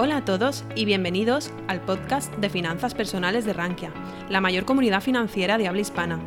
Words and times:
Hola 0.00 0.18
a 0.18 0.24
todos 0.24 0.62
y 0.76 0.84
bienvenidos 0.84 1.50
al 1.66 1.80
podcast 1.80 2.32
de 2.36 2.48
finanzas 2.48 2.94
personales 2.94 3.44
de 3.44 3.52
Rankia, 3.52 3.90
la 4.28 4.40
mayor 4.40 4.64
comunidad 4.64 5.00
financiera 5.00 5.58
de 5.58 5.66
habla 5.66 5.80
hispana. 5.80 6.20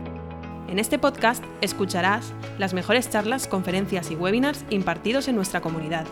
En 0.68 0.78
este 0.78 1.00
podcast 1.00 1.42
escucharás 1.62 2.34
las 2.60 2.73
mejores 2.73 3.10
charlas, 3.10 3.47
conferencias 3.47 4.12
y 4.12 4.15
webinars 4.15 4.65
impartidos 4.71 5.29
en 5.29 5.38
nuestra 5.38 5.62
comunidad. 5.62 6.05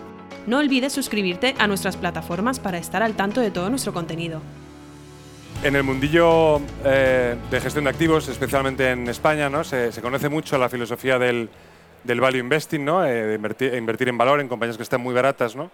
No 0.48 0.60
olvides 0.60 0.94
suscribirte 0.94 1.54
a 1.60 1.68
nuestras 1.68 1.98
plataformas 1.98 2.62
para 2.62 2.78
estar 2.78 3.04
al 3.04 3.16
tanto 3.16 3.42
de 3.42 3.52
todo 3.52 3.70
nuestro 3.70 3.92
contenido. 3.92 4.42
En 5.62 5.76
el 5.76 5.84
mundillo 5.84 6.62
eh, 6.86 7.36
de 7.52 7.60
gestión 7.60 7.84
de 7.84 7.90
activos, 7.90 8.30
especialmente 8.30 8.90
en 8.90 9.06
España, 9.10 9.50
¿no? 9.50 9.66
se, 9.66 9.92
conoce 10.02 10.30
mucho 10.30 10.58
la 10.58 10.70
filosofía 10.70 11.20
del, 11.20 11.50
value 12.06 12.40
investing, 12.40 12.86
¿no? 12.86 13.04
Eh, 13.04 13.12
de 13.12 13.36
invertir, 13.36 13.74
invertir, 13.74 14.08
en 14.08 14.18
valor 14.18 14.40
en 14.40 14.48
compañías 14.48 14.78
que 14.78 14.84
estén 14.84 15.02
muy 15.02 15.14
baratas. 15.14 15.58
¿no? 15.58 15.70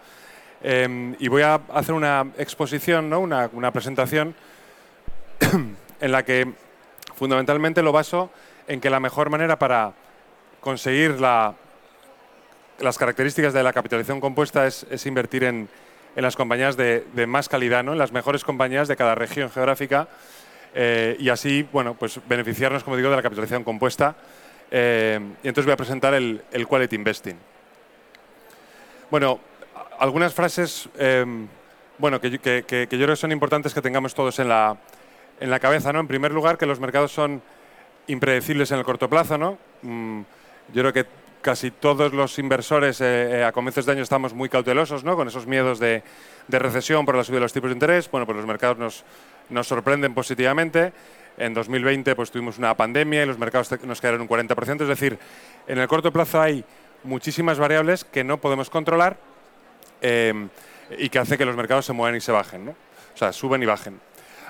Em, 0.68 1.16
y 1.20 1.28
voy 1.28 1.44
a 1.44 1.62
hacer 1.76 1.94
una 1.94 2.26
exposición, 2.40 3.08
¿no? 3.08 3.20
una, 3.20 3.72
presentación 3.72 4.34
en 6.02 6.12
la 6.12 6.26
que 6.26 6.54
fundamentalmente 7.14 7.84
lo 7.84 7.92
baso 7.92 8.32
en 8.68 8.82
que 8.82 8.90
la 8.90 9.00
mejor 9.00 9.30
manera 9.30 9.60
para 9.60 9.94
conseguir 10.62 11.20
las 11.20 11.54
características 12.98 13.54
de 13.54 13.62
la 13.62 13.74
capitalización 13.74 14.20
compuesta 14.20 14.66
es, 14.66 15.06
invertir 15.06 15.44
en, 15.44 15.70
las 16.16 16.36
compañías 16.36 16.76
de, 16.76 17.06
más 17.28 17.48
calidad, 17.48 17.84
¿no? 17.84 17.92
en 17.92 18.00
las 18.00 18.12
mejores 18.12 18.44
compañías 18.44 18.88
de 18.88 18.96
cada 18.96 19.14
región 19.14 19.52
geográfica 19.52 20.08
eh, 20.74 21.16
y 21.20 21.30
así 21.30 21.70
bueno, 21.72 21.94
pues 21.94 22.20
beneficiarnos, 22.28 22.84
como 22.84 22.98
digo, 22.98 23.12
de 23.12 23.18
la 23.18 23.22
capitalización 23.22 23.64
compuesta. 23.64 24.16
Eh, 24.72 25.20
y 25.44 25.48
entonces 25.48 25.66
voy 25.66 25.74
a 25.74 25.78
presentar 25.78 26.16
el, 26.16 26.42
el 26.52 26.66
Quality 26.66 26.96
Investing. 26.96 27.38
Bueno, 29.12 29.40
algunas 30.00 30.34
frases 30.34 30.90
em, 30.98 31.48
bueno, 31.98 32.20
que, 32.20 32.30
yo 32.30 32.40
creo 32.42 33.08
que 33.08 33.16
son 33.16 33.32
importantes 33.32 33.74
que 33.74 33.82
tengamos 33.82 34.14
todos 34.14 34.40
en 34.40 34.50
la, 34.50 34.78
en 35.40 35.50
la 35.50 35.60
cabeza. 35.60 35.94
¿no? 35.94 36.00
En 36.00 36.08
primer 36.08 36.32
lugar, 36.32 36.58
que 36.58 36.66
los 36.66 36.80
mercados 36.80 37.12
son 37.12 37.42
impredecibles 38.08 38.72
en 38.72 38.80
el 38.80 38.84
corto 38.84 39.10
plazo. 39.10 39.38
¿no? 39.38 39.58
Mm, 39.82 40.22
yo 40.74 40.82
creo 40.82 40.94
que 40.94 41.06
casi 41.42 41.72
todos 41.72 42.12
los 42.12 42.38
inversores 42.40 43.00
eh, 43.02 43.40
eh, 43.40 43.44
a 43.44 43.52
comienzos 43.52 43.86
de 43.86 43.92
año 43.92 44.02
estamos 44.02 44.34
muy 44.34 44.50
cautelosos 44.50 45.04
¿no? 45.04 45.16
con 45.16 45.28
esos 45.28 45.46
miedos 45.46 45.80
de, 45.80 46.02
de, 46.48 46.60
recesión 46.60 47.06
por 47.06 47.16
la 47.16 47.24
subida 47.24 47.38
de 47.38 47.44
los 47.44 47.54
tipos 47.54 47.70
de 47.70 47.76
interés. 47.76 48.10
Bueno, 48.10 48.26
pues 48.26 48.36
los 48.36 48.48
mercados 48.48 48.78
nos, 48.78 49.04
nos 49.50 49.68
sorprenden 49.68 50.14
positivamente. 50.14 50.92
En 51.38 51.54
2020 51.54 52.16
pues, 52.16 52.32
tuvimos 52.32 52.58
una 52.58 52.76
pandemia 52.76 53.24
y 53.24 53.26
los 53.26 53.38
mercados 53.38 53.72
nos 53.84 54.02
cayeron 54.02 54.22
un 54.22 54.28
40%. 54.28 54.82
Es 54.82 54.88
decir, 54.88 55.18
en 55.68 55.78
el 55.78 55.88
corto 55.88 56.12
plazo 56.12 56.42
hay 56.42 56.66
muchísimas 57.04 57.60
variables 57.60 58.04
que 58.04 58.24
no 58.24 58.38
podemos 58.38 58.70
controlar 58.70 59.18
Em, 60.02 60.50
y 60.98 61.10
que 61.10 61.20
hace 61.20 61.38
que 61.38 61.46
los 61.46 61.56
mercados 61.56 61.86
se 61.86 61.94
muevan 61.94 62.16
y 62.16 62.22
se 62.22 62.32
bajen, 62.32 62.66
¿no? 62.66 62.72
o 62.72 63.18
sea, 63.18 63.32
suben 63.32 63.64
y 63.64 63.66
bajen. 63.66 64.00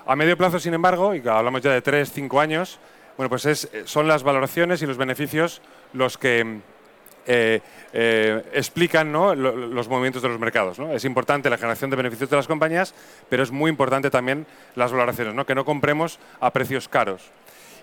A 0.06 0.16
medio 0.16 0.38
plazo, 0.38 0.60
sin 0.60 0.74
embargo, 0.74 1.16
y 1.16 1.28
hablamos 1.28 1.62
ya 1.62 1.72
de 1.72 1.82
3, 1.82 2.12
5 2.12 2.40
años, 2.40 2.80
bueno, 3.18 3.30
pues 3.30 3.46
es, 3.46 3.70
son 3.86 4.08
las 4.08 4.24
valoraciones 4.24 4.82
y 4.82 4.86
los 4.86 4.98
beneficios 4.98 5.62
los 5.94 6.18
que 6.18 6.60
eh, 7.28 7.62
eh, 7.94 8.44
explican 8.54 9.12
¿no? 9.12 9.34
los 9.34 9.88
movimientos 9.88 10.22
de 10.22 10.30
los 10.30 10.40
mercados. 10.40 10.78
¿no? 10.78 10.92
Es 10.92 11.06
importante 11.06 11.50
la 11.50 11.58
generación 11.58 11.90
de 11.90 11.96
beneficios 11.96 12.30
de 12.30 12.36
las 12.36 12.48
compañías, 12.48 12.94
pero 13.30 13.42
es 13.42 13.52
muy 13.52 13.70
importante 13.70 14.10
también 14.10 14.46
las 14.76 14.92
valoraciones, 14.92 15.34
¿no? 15.34 15.46
que 15.46 15.56
no 15.56 15.64
compremos 15.64 16.20
a 16.40 16.52
precios 16.52 16.88
caros. 16.88 17.32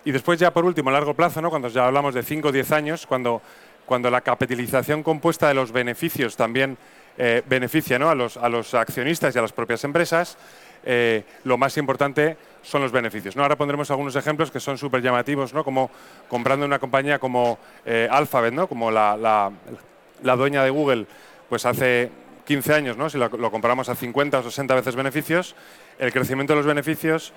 Y 0.04 0.12
después 0.12 0.38
ya 0.38 0.52
por 0.52 0.64
último, 0.64 0.90
a 0.90 0.92
largo 0.92 1.14
plazo, 1.14 1.40
¿no? 1.40 1.50
cuando 1.50 1.68
ya 1.68 1.86
hablamos 1.86 2.14
de 2.14 2.22
5 2.22 2.48
o 2.48 2.52
10 2.52 2.72
años, 2.72 3.06
cuando, 3.06 3.40
cuando 3.86 4.10
la 4.10 4.20
capitalización 4.20 5.02
compuesta 5.02 5.48
de 5.48 5.54
los 5.54 5.72
beneficios 5.72 6.36
también 6.36 6.76
eh, 7.18 7.42
beneficia 7.46 7.96
a, 7.96 8.14
los, 8.14 8.36
a, 8.36 8.48
los, 8.48 8.72
accionistas 8.74 9.34
y 9.34 9.38
a 9.38 9.42
las 9.42 9.52
propias 9.52 9.84
empresas, 9.84 10.38
eh, 10.84 11.24
lo 11.44 11.58
más 11.58 11.76
importante 11.76 12.36
son 12.62 12.82
los 12.82 12.90
beneficios. 12.90 13.36
¿no? 13.36 13.42
Ahora 13.42 13.56
pondremos 13.56 13.90
algunos 13.90 14.16
ejemplos 14.16 14.50
que 14.50 14.60
son 14.60 14.78
súper 14.78 15.02
llamativos, 15.02 15.52
¿no? 15.52 15.62
como 15.62 15.90
comprando 16.28 16.64
una 16.64 16.78
compañía 16.78 17.18
como 17.18 17.58
eh, 17.84 18.08
Alphabet, 18.10 18.54
¿no? 18.54 18.66
como 18.66 18.90
la, 18.90 19.16
la, 19.16 20.36
dueña 20.36 20.64
de 20.64 20.70
Google, 20.70 21.06
pues 21.48 21.66
hace 21.66 22.10
15 22.46 22.74
años, 22.74 22.96
¿no? 22.96 23.10
si 23.10 23.18
lo, 23.18 23.28
lo, 23.28 23.50
comparamos 23.50 23.88
a 23.88 23.94
50 23.94 24.38
o 24.38 24.42
60 24.42 24.74
veces 24.74 24.96
beneficios, 24.96 25.54
el 25.98 26.12
crecimiento 26.12 26.54
de 26.54 26.56
los 26.56 26.66
beneficios 26.66 27.32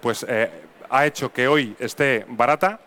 pues, 0.00 0.24
ha 0.88 1.06
hecho 1.06 1.32
que 1.32 1.48
hoy 1.48 1.74
esté 1.80 2.24
barata, 2.28 2.78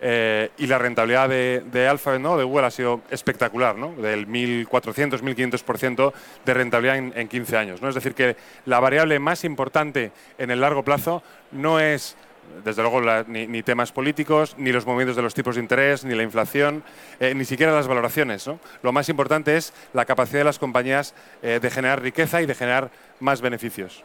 eh, 0.00 0.50
y 0.58 0.66
la 0.66 0.78
rentabilidad 0.78 1.28
de, 1.28 1.62
de 1.72 1.88
Alphabet, 1.88 2.20
¿no? 2.20 2.36
de 2.36 2.44
Google, 2.44 2.66
ha 2.66 2.70
sido 2.70 3.00
espectacular, 3.10 3.76
¿no? 3.76 3.92
del 3.94 4.28
1.400, 4.28 5.20
1.500% 5.20 6.12
de 6.44 6.54
rentabilidad 6.54 6.96
en, 6.96 7.28
15 7.28 7.56
años. 7.56 7.82
¿no? 7.82 7.88
Es 7.88 7.94
decir, 7.94 8.14
que 8.14 8.36
la 8.66 8.80
variable 8.80 9.18
más 9.18 9.44
importante 9.44 10.12
en 10.38 10.50
el 10.50 10.60
largo 10.60 10.82
plazo 10.82 11.22
no 11.50 11.80
es, 11.80 12.16
desde 12.64 12.82
luego, 12.82 13.00
ni, 13.26 13.62
temas 13.62 13.90
políticos, 13.90 14.54
ni 14.58 14.70
los 14.70 14.84
movimientos 14.84 15.16
de 15.16 15.22
los 15.22 15.34
tipos 15.34 15.54
de 15.54 15.62
interés, 15.62 16.04
ni 16.04 16.14
la 16.14 16.22
inflación, 16.22 16.84
eh, 17.18 17.34
ni 17.34 17.46
siquiera 17.46 17.72
las 17.72 17.88
valoraciones. 17.88 18.46
¿no? 18.46 18.60
Lo 18.82 18.92
más 18.92 19.08
importante 19.08 19.56
es 19.56 19.72
la 19.94 20.04
capacidad 20.04 20.40
de 20.40 20.44
las 20.44 20.58
compañías 20.58 21.14
eh, 21.42 21.58
de 21.60 21.70
generar 21.70 22.02
riqueza 22.02 22.42
y 22.42 22.46
de 22.46 22.54
generar 22.54 22.90
más 23.18 23.40
beneficios. 23.40 24.04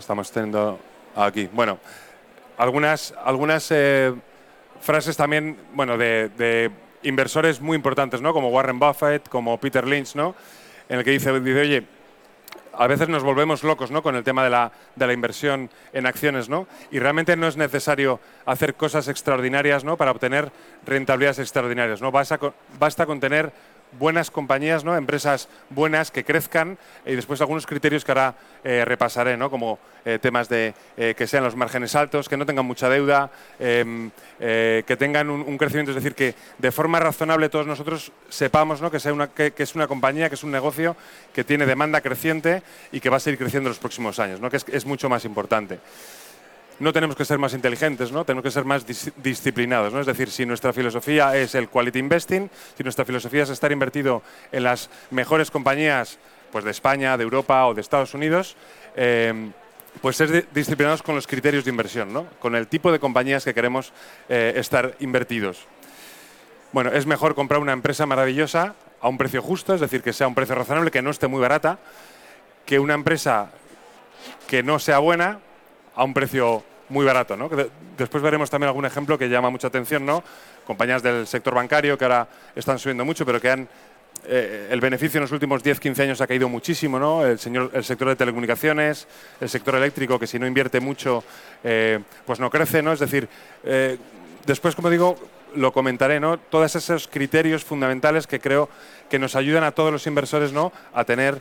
Estamos 0.00 0.32
teniendo 0.32 0.78
aquí. 1.14 1.48
Bueno, 1.52 1.78
algunas, 2.56 3.14
algunas 3.22 3.70
eh, 3.70 4.12
frases 4.80 5.16
también, 5.16 5.56
bueno, 5.74 5.96
de, 5.96 6.70
inversores 7.02 7.60
muy 7.60 7.76
importantes, 7.76 8.20
¿no? 8.20 8.32
Como 8.32 8.48
Warren 8.48 8.78
Buffett, 8.78 9.28
como 9.28 9.58
Peter 9.58 9.86
Lynch, 9.86 10.14
¿no? 10.14 10.34
En 10.88 10.98
el 10.98 11.04
que 11.04 11.12
dice, 11.12 11.38
dice 11.40 11.60
oye, 11.60 11.86
a 12.72 12.86
veces 12.86 13.08
nos 13.08 13.22
volvemos 13.22 13.62
locos 13.62 13.90
¿no? 13.90 14.02
con 14.02 14.16
el 14.16 14.24
tema 14.24 14.42
de 14.42 14.50
la, 14.50 14.72
de 14.96 15.06
la, 15.06 15.12
inversión 15.12 15.70
en 15.92 16.06
acciones, 16.06 16.48
¿no? 16.48 16.66
Y 16.90 16.98
realmente 16.98 17.36
no 17.36 17.46
es 17.46 17.56
necesario 17.56 18.20
hacer 18.46 18.74
cosas 18.74 19.08
extraordinarias 19.08 19.84
¿no? 19.84 19.96
para 19.96 20.10
obtener 20.10 20.50
rentabilidades 20.86 21.40
extraordinarias, 21.40 22.00
¿no? 22.00 22.10
Basta 22.10 22.38
basta 22.78 23.06
con 23.06 23.20
tener 23.20 23.52
buenas 23.98 24.30
compañías, 24.30 24.84
¿no? 24.84 24.96
empresas 24.96 25.48
buenas 25.70 26.10
que 26.10 26.24
crezcan 26.24 26.78
y 27.04 27.14
después 27.14 27.40
algunos 27.40 27.66
criterios 27.66 28.04
que 28.04 28.12
ahora 28.12 28.34
eh, 28.64 28.84
repasaré, 28.84 29.36
¿no? 29.36 29.50
como 29.50 29.78
eh, 30.04 30.18
temas 30.20 30.48
de 30.48 30.74
eh, 30.96 31.14
que 31.16 31.26
sean 31.26 31.44
los 31.44 31.56
márgenes 31.56 31.94
altos, 31.94 32.28
que 32.28 32.36
no 32.36 32.46
tengan 32.46 32.66
mucha 32.66 32.88
deuda, 32.88 33.30
em, 33.58 34.10
que 34.38 34.96
tengan 34.98 35.28
un, 35.28 35.58
crecimiento, 35.58 35.90
es 35.90 35.96
decir, 35.96 36.14
que 36.14 36.34
de 36.58 36.72
forma 36.72 36.98
razonable 36.98 37.50
todos 37.50 37.66
nosotros 37.66 38.10
sepamos 38.30 38.80
¿no? 38.80 38.90
que, 38.90 38.98
sea 38.98 39.12
una, 39.12 39.28
que, 39.28 39.52
es 39.56 39.74
una 39.74 39.86
compañía, 39.86 40.28
que 40.28 40.34
es 40.34 40.44
un 40.44 40.50
negocio 40.50 40.96
que 41.34 41.44
tiene 41.44 41.66
demanda 41.66 42.00
creciente 42.00 42.62
y 42.90 43.00
que 43.00 43.10
va 43.10 43.18
a 43.18 43.20
seguir 43.20 43.38
creciendo 43.38 43.68
en 43.68 43.72
los 43.72 43.78
próximos 43.78 44.18
años, 44.18 44.40
¿no? 44.40 44.50
que 44.50 44.58
es 44.66 44.86
mucho 44.86 45.08
más 45.10 45.24
importante 45.26 45.78
no 46.80 46.92
tenemos 46.92 47.14
que 47.14 47.24
ser 47.24 47.38
más 47.38 47.54
inteligentes, 47.54 48.10
¿no? 48.10 48.24
tenemos 48.24 48.42
que 48.42 48.50
ser 48.50 48.64
más 48.64 48.84
disciplinados. 49.22 49.92
¿no? 49.92 50.00
Es 50.00 50.06
decir, 50.06 50.30
si 50.30 50.46
nuestra 50.46 50.72
filosofía 50.72 51.36
es 51.36 51.54
el 51.54 51.68
quality 51.68 51.98
investing, 51.98 52.50
si 52.76 52.82
nuestra 52.82 53.04
filosofía 53.04 53.42
es 53.44 53.50
estar 53.50 53.70
invertido 53.70 54.22
en 54.50 54.64
las 54.64 54.90
mejores 55.10 55.50
compañías 55.50 56.18
pues, 56.50 56.64
de 56.64 56.70
España, 56.70 57.16
de 57.16 57.22
Europa 57.22 57.66
o 57.66 57.74
de 57.74 57.82
Estados 57.82 58.14
Unidos, 58.14 58.56
eh, 58.96 59.50
pues 60.00 60.16
ser 60.16 60.48
disciplinados 60.52 61.02
con 61.02 61.14
los 61.14 61.26
criterios 61.26 61.64
de 61.64 61.70
inversión, 61.70 62.12
¿no? 62.12 62.26
con 62.40 62.54
el 62.56 62.66
tipo 62.66 62.90
de 62.90 62.98
compañías 62.98 63.44
que 63.44 63.52
queremos 63.52 63.92
eh, 64.28 64.54
estar 64.56 64.96
invertidos. 65.00 65.66
Bueno, 66.72 66.90
es 66.92 67.04
mejor 67.04 67.34
comprar 67.34 67.60
una 67.60 67.72
empresa 67.72 68.06
maravillosa 68.06 68.74
a 69.02 69.08
un 69.08 69.18
precio 69.18 69.42
justo, 69.42 69.74
es 69.74 69.80
decir, 69.80 70.02
que 70.02 70.12
sea 70.12 70.28
un 70.28 70.34
precio 70.34 70.54
razonable, 70.54 70.90
que 70.90 71.02
no 71.02 71.10
esté 71.10 71.26
muy 71.26 71.40
barata, 71.40 71.78
que 72.64 72.78
una 72.78 72.94
empresa 72.94 73.50
que 74.46 74.62
no 74.62 74.78
sea 74.78 74.98
buena 74.98 75.40
a 75.94 76.04
un 76.04 76.14
precio 76.14 76.62
muy 76.90 77.06
barato. 77.06 77.36
¿no? 77.36 77.48
Después 77.96 78.22
veremos 78.22 78.50
también 78.50 78.68
algún 78.68 78.84
ejemplo 78.84 79.16
que 79.16 79.28
llama 79.28 79.50
mucha 79.50 79.68
atención, 79.68 80.04
¿no? 80.04 80.22
compañías 80.66 81.02
del 81.02 81.26
sector 81.26 81.54
bancario 81.54 81.98
que 81.98 82.04
ahora 82.04 82.28
están 82.54 82.78
subiendo 82.78 83.04
mucho, 83.04 83.26
pero 83.26 83.40
que 83.40 83.50
han 83.50 83.68
eh, 84.26 84.68
el 84.70 84.80
beneficio 84.80 85.18
en 85.18 85.22
los 85.22 85.32
últimos 85.32 85.64
10-15 85.64 86.02
años 86.02 86.20
ha 86.20 86.26
caído 86.26 86.48
muchísimo, 86.48 86.98
¿no? 86.98 87.24
El, 87.24 87.38
señor, 87.38 87.70
el, 87.72 87.84
sector 87.84 88.08
de 88.08 88.16
telecomunicaciones, 88.16 89.08
el 89.40 89.48
sector 89.48 89.74
eléctrico, 89.74 90.18
que 90.18 90.26
si 90.26 90.38
no 90.38 90.46
invierte 90.46 90.78
mucho, 90.78 91.24
eh, 91.64 92.00
pues 92.26 92.38
no 92.38 92.50
crece, 92.50 92.82
¿no? 92.82 92.92
Es 92.92 93.00
decir, 93.00 93.28
eh, 93.64 93.96
después, 94.46 94.74
como 94.74 94.90
digo, 94.90 95.16
lo 95.56 95.72
comentaré, 95.72 96.20
¿no? 96.20 96.38
Todos 96.38 96.76
esos 96.76 97.08
criterios 97.08 97.64
fundamentales 97.64 98.26
que 98.26 98.40
creo 98.40 98.68
que 99.08 99.18
nos 99.18 99.34
ayudan 99.36 99.64
a 99.64 99.72
todos 99.72 99.90
los 99.90 100.06
inversores, 100.06 100.52
¿no? 100.52 100.72
A 100.92 101.04
tener 101.04 101.40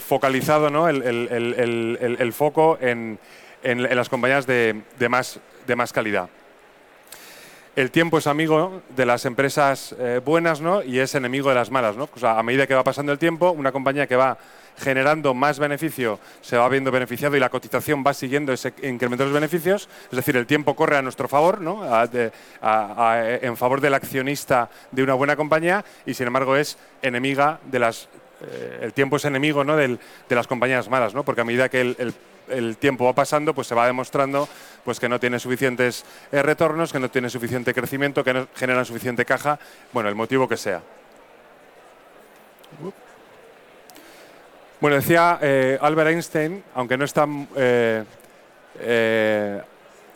focalizado, 0.00 0.70
¿no? 0.70 0.88
el 0.88 2.32
foco 2.32 2.78
en, 2.80 3.18
en, 3.62 3.82
las 3.82 4.08
compañías 4.08 4.46
de, 4.46 4.82
más, 5.08 5.40
de 5.66 5.76
más 5.76 5.92
calidad. 5.92 6.28
el 7.76 7.90
tiempo 7.90 8.18
es 8.18 8.26
amigo 8.26 8.82
de 8.96 9.06
las 9.06 9.24
empresas 9.24 9.94
eh, 9.98 10.20
buenas 10.24 10.60
¿no? 10.60 10.82
y 10.82 10.98
es 10.98 11.14
enemigo 11.14 11.48
de 11.48 11.54
las 11.54 11.70
malas. 11.70 11.96
¿no? 11.96 12.08
O 12.14 12.18
sea, 12.18 12.38
a 12.38 12.42
medida 12.42 12.66
que 12.66 12.74
va 12.74 12.84
pasando 12.84 13.12
el 13.12 13.18
tiempo, 13.18 13.50
una 13.50 13.72
compañía 13.72 14.06
que 14.06 14.16
va 14.16 14.38
generando 14.78 15.34
más 15.34 15.58
beneficio 15.58 16.18
se 16.40 16.56
va 16.56 16.68
viendo 16.68 16.90
beneficiado 16.90 17.36
y 17.36 17.40
la 17.40 17.50
cotización 17.50 18.02
va 18.06 18.14
siguiendo 18.14 18.52
ese 18.52 18.72
incremento 18.82 19.24
de 19.24 19.30
los 19.30 19.34
beneficios. 19.34 19.88
Es 20.10 20.16
decir, 20.16 20.36
el 20.36 20.46
tiempo 20.46 20.74
corre 20.74 20.96
a 20.96 21.02
nuestro 21.02 21.28
favor, 21.28 21.60
¿no? 21.60 21.82
en 22.12 23.56
favor 23.56 23.80
del 23.80 23.94
accionista 23.94 24.70
de 24.90 25.02
una 25.02 25.14
buena 25.14 25.36
compañía 25.36 25.84
y, 26.06 26.14
sin 26.14 26.26
embargo, 26.26 26.56
es 26.56 26.78
enemiga 27.02 27.60
de 27.64 27.78
las. 27.78 28.08
Eh, 28.44 28.80
el 28.82 28.92
tiempo 28.92 29.16
es 29.16 29.24
enemigo 29.24 29.62
¿no? 29.62 29.76
de 29.76 29.98
las 30.30 30.46
compañías 30.46 30.88
malas, 30.88 31.14
¿no? 31.14 31.24
porque 31.24 31.42
a 31.42 31.44
medida 31.44 31.68
que 31.68 31.80
el 31.80 31.96
el 31.98 32.14
tiempo 32.78 33.04
va 33.04 33.12
pasando, 33.12 33.54
pues 33.54 33.66
se 33.66 33.74
va 33.74 33.86
demostrando 33.86 34.48
pues, 34.84 35.00
que 35.00 35.08
no 35.08 35.18
tiene 35.20 35.38
suficientes 35.38 36.04
eh, 36.30 36.42
retornos, 36.42 36.92
que 36.92 36.98
no 36.98 37.10
tiene 37.10 37.30
suficiente 37.30 37.72
crecimiento, 37.74 38.24
que 38.24 38.34
no 38.34 38.48
generan 38.54 38.84
suficiente 38.84 39.24
caja, 39.24 39.58
bueno, 39.92 40.08
el 40.08 40.14
motivo 40.14 40.48
que 40.48 40.56
sea. 40.56 40.82
Bueno, 44.80 44.96
decía 44.96 45.38
eh, 45.40 45.78
Albert 45.80 46.10
Einstein, 46.10 46.64
aunque 46.74 46.96
no 46.96 47.04
está 47.04 47.26
eh, 47.56 48.02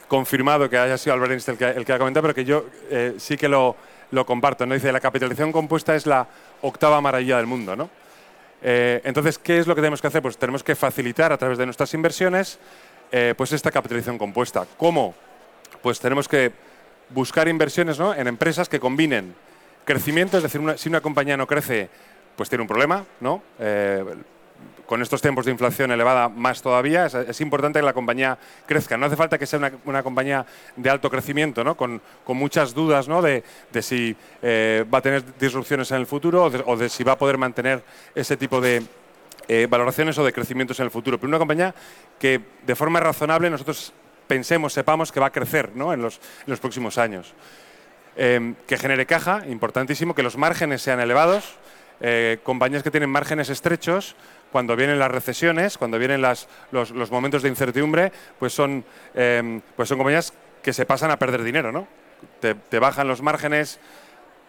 confirmado 0.09 0.69
que 0.69 0.79
haya 0.79 0.99
sido 0.99 1.15
Albert 1.15 1.33
Einstein 1.33 1.59
el 1.61 1.85
que, 1.85 1.93
ha 1.93 1.99
comentado, 1.99 2.23
pero 2.23 2.35
que 2.35 2.45
yo 2.45 2.67
sí 3.19 3.37
que 3.37 3.49
lo, 3.49 3.77
lo 4.11 4.27
comparto. 4.27 4.67
¿no? 4.67 4.75
Dice, 4.75 4.93
la 4.93 5.01
capitalización 5.01 5.53
compuesta 5.53 5.95
es 5.95 6.07
la 6.07 6.27
octava 6.63 7.01
maravilla 7.01 7.37
del 7.37 7.47
mundo, 7.47 7.77
¿no? 7.77 7.91
Eh, 8.63 9.01
entonces, 9.05 9.39
¿qué 9.39 9.59
es 9.59 9.67
lo 9.67 9.75
que 9.75 9.81
tenemos 9.81 10.01
que 10.01 10.07
hacer? 10.07 10.23
Pues 10.23 10.39
tenemos 10.39 10.63
que 10.63 10.75
facilitar 10.75 11.33
a 11.33 11.39
través 11.39 11.59
de 11.59 11.67
nuestras 11.67 11.93
inversiones 11.95 12.59
eh, 13.13 13.35
pues 13.37 13.53
esta 13.53 13.71
capitalización 13.71 14.19
compuesta. 14.19 14.67
¿Cómo? 14.77 15.15
Pues 15.83 16.01
tenemos 16.01 16.29
que 16.29 16.53
buscar 17.11 17.49
inversiones 17.49 17.99
en 18.01 18.27
empresas 18.27 18.69
que 18.69 18.81
combinen 18.81 19.35
crecimiento, 19.85 20.37
es 20.37 20.43
decir, 20.43 20.61
si 20.77 20.89
una 20.89 21.01
compañía 21.01 21.37
no 21.37 21.47
crece, 21.47 21.89
pues 22.35 22.49
tiene 22.49 22.63
un 22.63 22.69
problema, 22.69 23.05
¿no? 23.21 23.43
Eh, 23.59 24.05
con 24.87 25.03
estos 25.03 25.21
tiempos 25.21 25.45
de 25.45 25.51
inflación 25.51 25.91
elevada 25.91 26.29
más 26.29 26.63
todavía, 26.63 27.07
es, 27.07 27.41
importante 27.41 27.81
que 27.81 27.85
la 27.85 27.93
compañía 27.93 28.39
crezca. 28.67 28.97
No 28.97 29.07
hace 29.07 29.17
falta 29.17 29.39
que 29.39 29.47
sea 29.47 29.73
una, 29.85 30.03
compañía 30.03 30.47
de 30.77 30.91
alto 30.91 31.11
crecimiento, 31.11 31.65
¿no? 31.65 31.77
con, 31.77 32.01
muchas 32.29 32.73
dudas 32.73 33.09
¿no? 33.09 33.21
de, 33.21 33.43
si 33.81 34.17
eh, 34.43 34.85
va 34.93 34.99
a 34.99 35.03
tener 35.03 35.25
disrupciones 35.39 35.91
en 35.91 35.99
el 35.99 36.07
futuro 36.07 36.45
o 36.45 36.77
de, 36.77 36.89
si 36.89 37.03
va 37.05 37.13
a 37.13 37.19
poder 37.19 37.37
mantener 37.37 37.83
ese 38.15 38.37
tipo 38.37 38.61
de 38.61 38.83
eh, 39.49 39.67
valoraciones 39.69 40.17
o 40.19 40.25
de 40.25 40.33
crecimientos 40.33 40.79
en 40.79 40.85
el 40.85 40.91
futuro. 40.91 41.19
Pero 41.19 41.29
una 41.29 41.39
compañía 41.39 41.75
que 42.19 42.41
de 42.65 42.75
forma 42.77 43.01
razonable 43.01 43.51
nosotros 43.51 43.93
pensemos, 44.29 44.73
sepamos 44.73 45.11
que 45.11 45.21
va 45.21 45.27
a 45.27 45.33
crecer 45.33 45.71
¿no? 45.75 45.93
en, 45.93 46.03
los, 46.03 46.21
próximos 46.61 46.99
años. 46.99 47.35
Eh, 48.17 48.55
que 48.67 48.79
genere 48.79 49.05
caja, 49.05 49.43
importantísimo, 49.47 50.15
que 50.15 50.23
los 50.23 50.37
márgenes 50.37 50.81
sean 50.81 51.01
elevados, 51.01 51.59
compañías 52.43 52.83
que 52.83 52.91
tienen 52.91 53.09
márgenes 53.09 53.49
estrechos, 53.49 54.17
cuando 54.57 54.75
vienen 54.75 54.99
las 54.99 55.11
recesiones, 55.11 55.77
cuando 55.77 55.99
vienen 55.99 56.23
los, 56.23 57.11
momentos 57.11 57.43
de 57.43 57.51
incertidumbre, 57.51 58.11
pues 58.39 58.55
son, 58.55 58.87
em, 59.15 59.61
pues 59.77 59.87
son 59.87 59.99
compañías 59.99 60.33
que 60.63 60.73
se 60.73 60.87
pasan 60.87 61.11
a 61.11 61.19
perder 61.19 61.43
dinero, 61.43 61.73
¿no? 61.73 61.87
Te, 62.41 62.79
bajan 62.79 63.07
los 63.07 63.21
márgenes 63.21 63.79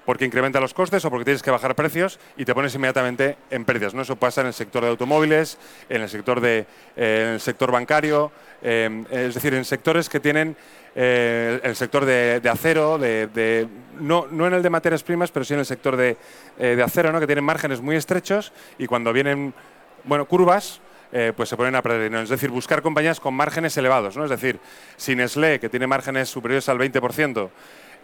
porque 0.05 0.23
incrementan 0.23 0.61
los 0.61 0.73
costes 0.73 1.03
o 1.03 1.09
porque 1.09 1.25
tienes 1.25 1.43
que 1.43 1.51
bajar 1.51 1.75
precios 1.75 2.21
y 2.37 2.45
te 2.45 2.55
pones 2.55 2.73
inmediatamente 2.73 3.35
en 3.49 3.65
pérdidas. 3.65 3.93
¿no? 3.93 4.03
Eso 4.03 4.15
pasa 4.15 4.39
en 4.39 4.47
el 4.47 4.53
sector 4.53 4.81
de 4.81 4.91
automóviles, 4.91 5.57
en 5.89 6.01
el 6.01 6.07
sector, 6.07 6.39
de, 6.39 6.65
el 6.95 7.41
sector 7.41 7.69
bancario, 7.69 8.31
em, 8.61 9.05
es 9.11 9.35
decir, 9.35 9.53
en 9.55 9.65
sectores 9.65 10.07
que 10.07 10.21
tienen 10.21 10.55
eh, 10.99 11.59
el 11.61 11.75
sector 11.75 12.05
de, 12.05 12.41
acero, 12.49 12.97
de, 12.97 13.67
no, 13.99 14.25
no, 14.31 14.47
en 14.47 14.53
el 14.53 14.63
de 14.63 14.69
materias 14.71 15.03
primas, 15.03 15.29
pero 15.29 15.45
sí 15.45 15.53
en 15.53 15.59
el 15.59 15.65
sector 15.67 15.95
de, 15.95 16.17
eh, 16.57 16.81
acero, 16.83 17.11
¿no? 17.11 17.19
que 17.19 17.27
tienen 17.27 17.43
márgenes 17.43 17.81
muy 17.81 17.95
estrechos 17.95 18.51
y 18.79 18.87
cuando 18.87 19.13
vienen 19.13 19.53
bueno, 20.03 20.25
curvas, 20.25 20.81
eh, 21.11 21.33
pues 21.35 21.49
se 21.49 21.57
ponen 21.57 21.75
a 21.75 21.81
perder. 21.81 22.13
Es 22.15 22.29
decir, 22.29 22.49
buscar 22.49 22.81
compañías 22.81 23.19
con 23.19 23.33
márgenes 23.33 23.77
elevados. 23.77 24.17
¿no? 24.17 24.23
Es 24.23 24.29
decir, 24.29 24.59
si 24.97 25.15
Nestlé, 25.15 25.59
que 25.59 25.69
tiene 25.69 25.87
márgenes 25.87 26.29
superiores 26.29 26.67
al 26.69 26.77
20%, 26.77 27.49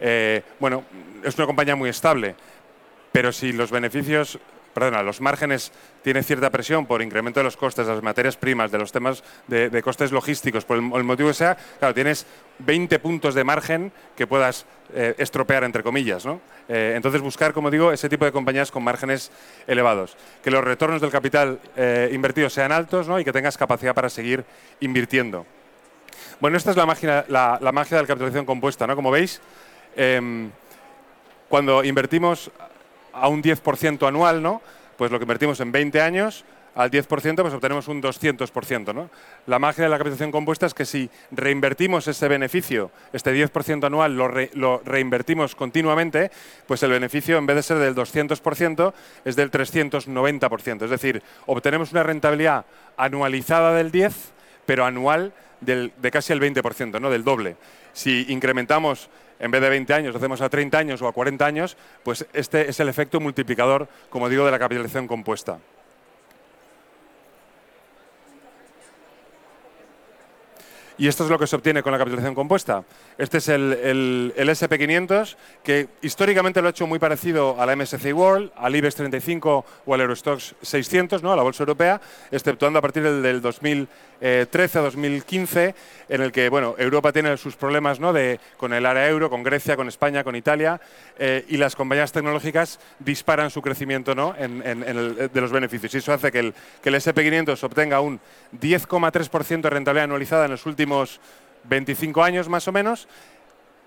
eh, 0.00 0.42
bueno, 0.58 0.84
es 1.22 1.36
una 1.36 1.46
compañía 1.46 1.76
muy 1.76 1.90
estable, 1.90 2.34
pero 3.12 3.32
si 3.32 3.52
los 3.52 3.70
beneficios 3.70 4.38
perdona, 4.74 5.02
los 5.02 5.20
márgenes 5.20 5.72
tienen 6.02 6.24
cierta 6.24 6.50
presión 6.50 6.84
por 6.84 7.00
incremento 7.00 7.40
de 7.40 7.44
los 7.44 7.56
costes, 7.56 7.86
de 7.86 7.94
las 7.94 8.02
materias 8.02 8.36
primas, 8.36 8.70
de 8.70 8.78
los 8.78 8.92
temas 8.92 9.22
de, 9.46 9.82
costes 9.82 10.12
logísticos, 10.12 10.64
por 10.64 10.76
el, 10.76 10.82
motivo 10.82 11.28
que 11.28 11.34
sea, 11.34 11.56
claro, 11.78 11.94
tienes 11.94 12.26
20 12.58 12.98
puntos 12.98 13.34
de 13.34 13.44
margen 13.44 13.92
que 14.16 14.26
puedas 14.26 14.66
eh, 14.92 15.14
estropear, 15.18 15.64
entre 15.64 15.82
comillas. 15.82 16.26
¿no? 16.26 16.40
Eh, 16.68 16.92
entonces, 16.96 17.20
buscar, 17.20 17.52
como 17.52 17.70
digo, 17.70 17.92
ese 17.92 18.08
tipo 18.08 18.24
de 18.24 18.32
compañías 18.32 18.70
con 18.70 18.82
márgenes 18.82 19.30
elevados. 19.66 20.16
Que 20.42 20.50
los 20.50 20.62
retornos 20.62 21.00
del 21.00 21.10
capital 21.10 21.60
eh, 21.76 22.10
invertido 22.12 22.50
sean 22.50 22.72
altos 22.72 23.08
¿no? 23.08 23.18
y 23.18 23.24
que 23.24 23.32
tengas 23.32 23.56
capacidad 23.56 23.94
para 23.94 24.10
seguir 24.10 24.44
invirtiendo. 24.80 25.46
Bueno, 26.40 26.56
esta 26.56 26.72
es 26.72 26.76
la 26.76 26.86
magia, 26.86 27.24
la, 27.28 27.58
magia 27.72 27.96
de 27.96 28.02
la 28.02 28.08
capitalización 28.08 28.44
compuesta. 28.44 28.86
¿no? 28.86 28.96
Como 28.96 29.10
veis, 29.10 29.40
em, 29.96 30.50
cuando 31.48 31.84
invertimos 31.84 32.50
a 33.14 33.28
un 33.28 33.42
10% 33.42 34.06
anual, 34.06 34.42
¿no? 34.42 34.60
pues 34.96 35.10
lo 35.10 35.18
que 35.18 35.24
invertimos 35.24 35.60
en 35.60 35.72
20 35.72 36.00
años, 36.00 36.44
al 36.74 36.90
10%, 36.90 37.06
pues 37.42 37.54
obtenemos 37.54 37.88
un 37.88 38.02
200%. 38.02 38.94
¿no? 38.94 39.10
La 39.46 39.58
magia 39.58 39.84
de 39.84 39.90
la 39.90 39.96
capitalización 39.96 40.32
compuesta 40.32 40.66
es 40.66 40.74
que 40.74 40.84
si 40.84 41.08
reinvertimos 41.30 42.08
ese 42.08 42.28
beneficio, 42.28 42.90
este 43.12 43.32
10% 43.32 43.86
anual, 43.86 44.16
lo, 44.16 44.78
reinvertimos 44.84 45.54
continuamente, 45.54 46.30
pues 46.66 46.82
el 46.82 46.90
beneficio, 46.90 47.38
en 47.38 47.46
vez 47.46 47.56
de 47.56 47.62
ser 47.62 47.78
del 47.78 47.94
200%, 47.94 48.92
es 49.24 49.36
del 49.36 49.50
390%. 49.50 50.84
Es 50.84 50.90
decir, 50.90 51.22
obtenemos 51.46 51.92
una 51.92 52.02
rentabilidad 52.02 52.64
anualizada 52.96 53.72
del 53.74 53.92
10%, 53.92 54.12
pero 54.66 54.84
anual 54.84 55.32
de 55.60 56.10
casi 56.10 56.32
el 56.32 56.40
20%, 56.40 57.00
¿no? 57.00 57.10
del 57.10 57.22
doble. 57.22 57.56
Si 57.92 58.26
incrementamos 58.28 59.08
en 59.38 59.50
vez 59.50 59.60
de 59.60 59.68
20 59.68 59.94
años, 59.94 60.12
lo 60.12 60.18
hacemos 60.18 60.40
a 60.40 60.48
30 60.48 60.78
años 60.78 61.02
o 61.02 61.08
a 61.08 61.12
40 61.12 61.44
años, 61.44 61.76
pues 62.02 62.26
este 62.32 62.68
es 62.68 62.80
el 62.80 62.88
efecto 62.88 63.20
multiplicador, 63.20 63.88
como 64.10 64.28
digo, 64.28 64.44
de 64.44 64.50
la 64.50 64.58
capitalización 64.58 65.06
compuesta. 65.06 65.58
Y 70.96 71.08
esto 71.08 71.24
es 71.24 71.30
lo 71.30 71.40
que 71.40 71.48
se 71.48 71.56
obtiene 71.56 71.82
con 71.82 71.90
la 71.90 71.98
capitalización 71.98 72.36
compuesta. 72.36 72.84
Este 73.18 73.38
es 73.38 73.48
el, 73.48 74.32
SP500, 74.36 75.34
que 75.64 75.88
históricamente 76.02 76.60
lo 76.60 76.68
ha 76.68 76.70
hecho 76.70 76.86
muy 76.86 77.00
parecido 77.00 77.60
a 77.60 77.66
la 77.66 77.74
MSCI 77.74 78.12
World, 78.12 78.52
al 78.56 78.76
IBEX 78.76 78.94
35 78.94 79.64
o 79.86 79.94
al 79.94 80.00
Eurostox 80.00 80.54
600, 80.62 81.22
¿no? 81.22 81.32
a 81.32 81.36
la 81.36 81.42
bolsa 81.42 81.64
europea, 81.64 82.00
exceptuando 82.30 82.78
a 82.78 82.82
partir 82.82 83.02
del, 83.02 83.40
2013 83.40 84.78
a 84.78 84.82
2015, 84.82 85.74
en 86.08 86.22
el 86.22 86.30
que 86.30 86.48
bueno, 86.48 86.76
Europa 86.78 87.12
tiene 87.12 87.36
sus 87.38 87.56
problemas 87.56 87.98
¿no? 87.98 88.12
de, 88.12 88.38
con 88.56 88.72
el 88.72 88.86
área 88.86 89.08
euro, 89.08 89.28
con 89.30 89.42
Grecia, 89.42 89.74
con 89.74 89.88
España, 89.88 90.22
con 90.22 90.36
Italia, 90.36 90.80
eh, 91.18 91.44
y 91.48 91.56
las 91.56 91.74
compañías 91.74 92.12
tecnológicas 92.12 92.78
disparan 93.00 93.50
su 93.50 93.62
crecimiento 93.62 94.14
¿no? 94.14 94.32
en, 94.38 94.60
de 94.60 95.40
los 95.40 95.50
beneficios. 95.50 95.94
Y 95.94 95.98
eso 95.98 96.12
hace 96.12 96.30
que 96.30 96.38
el, 96.38 96.54
que 96.82 96.90
el 96.90 96.94
SP500 96.94 97.64
obtenga 97.64 98.00
un 98.00 98.20
10,3% 98.60 99.60
de 99.60 99.70
rentabilidad 99.70 100.04
anualizada 100.04 100.44
en 100.44 100.52
los 100.52 100.64
últimos 100.66 100.83
25 101.64 102.22
años 102.22 102.48
más 102.48 102.66
o 102.68 102.72
menos, 102.72 103.08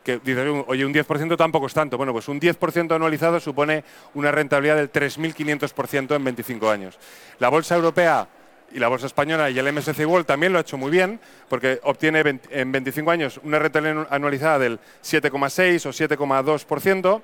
que 0.03 0.19
dice, 0.19 0.47
oye, 0.67 0.85
un 0.85 0.93
10% 0.93 1.35
tampoco 1.35 1.67
es 1.67 1.73
tanto. 1.73 1.97
Bueno, 1.97 2.13
pues 2.13 2.29
un 2.29 2.39
10% 2.39 2.95
anualizado 2.95 3.39
supone 3.39 3.83
una 4.13 4.31
rentabilidad 4.31 4.77
del 4.77 4.91
3.500% 4.91 6.15
en 6.15 6.23
25 6.23 6.69
años. 6.69 6.97
La 7.39 7.49
bolsa 7.49 7.75
europea 7.75 8.27
y 8.71 8.79
la 8.79 8.87
bolsa 8.87 9.07
española 9.07 9.49
y 9.49 9.59
el 9.59 9.71
MSCI 9.71 10.05
World 10.05 10.25
también 10.25 10.53
lo 10.53 10.59
ha 10.59 10.61
hecho 10.61 10.77
muy 10.77 10.91
bien, 10.91 11.19
porque 11.49 11.79
obtiene 11.83 12.39
en 12.49 12.71
25 12.71 13.11
años 13.11 13.39
una 13.43 13.59
rentabilidad 13.59 14.07
anualizada 14.09 14.59
del 14.59 14.79
7,6 15.03 15.85
o 15.85 15.89
7,2%. 15.89 17.21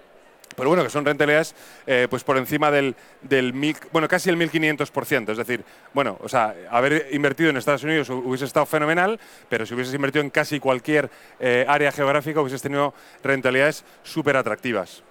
Pero 0.55 0.69
bueno, 0.69 0.83
que 0.83 0.89
son 0.89 1.05
rentabilidades 1.05 1.55
eh, 1.87 2.07
pues 2.09 2.23
por 2.23 2.37
encima 2.37 2.71
del, 2.71 2.95
del 3.21 3.53
bueno, 3.91 4.07
casi 4.07 4.29
el 4.29 4.37
1500%. 4.37 5.31
Es 5.31 5.37
decir, 5.37 5.63
bueno, 5.93 6.17
o 6.21 6.29
sea, 6.29 6.55
haber 6.69 7.07
invertido 7.11 7.49
en 7.49 7.57
Estados 7.57 7.83
Unidos 7.83 8.09
hubiese 8.09 8.45
estado 8.45 8.65
fenomenal, 8.65 9.19
pero 9.49 9.65
si 9.65 9.73
hubieses 9.73 9.93
invertido 9.93 10.23
en 10.23 10.29
casi 10.29 10.59
cualquier 10.59 11.09
eh, 11.39 11.65
área 11.67 11.91
geográfica 11.91 12.41
hubieses 12.41 12.61
tenido 12.61 12.93
rentabilidades 13.23 13.83
súper 14.03 14.37
atractivas. 14.37 15.03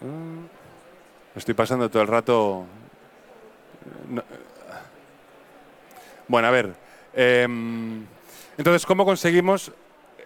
Mm, 0.00 0.46
estoy 1.36 1.54
pasando 1.54 1.90
todo 1.90 2.02
el 2.02 2.08
rato. 2.08 2.64
Bueno, 6.28 6.48
a 6.48 6.50
ver. 6.50 6.74
Em, 7.12 8.06
entonces, 8.60 8.84
¿cómo 8.84 9.06
conseguimos 9.06 9.72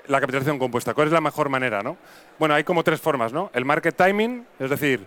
la 0.09 0.21
capitalización 0.21 0.59
compuesta? 0.59 0.93
¿Cuál 0.93 1.07
es 1.07 1.12
la 1.12 1.21
mejor 1.21 1.50
manera? 1.50 1.85
¿no? 1.85 1.97
Bueno, 2.37 2.57
hay 2.57 2.64
como 2.64 2.83
tres 2.83 3.00
formas. 3.00 3.33
¿no? 3.33 3.49
El 3.55 3.64
market 3.64 3.95
timing, 3.95 4.45
es 4.59 4.71
decir, 4.71 5.07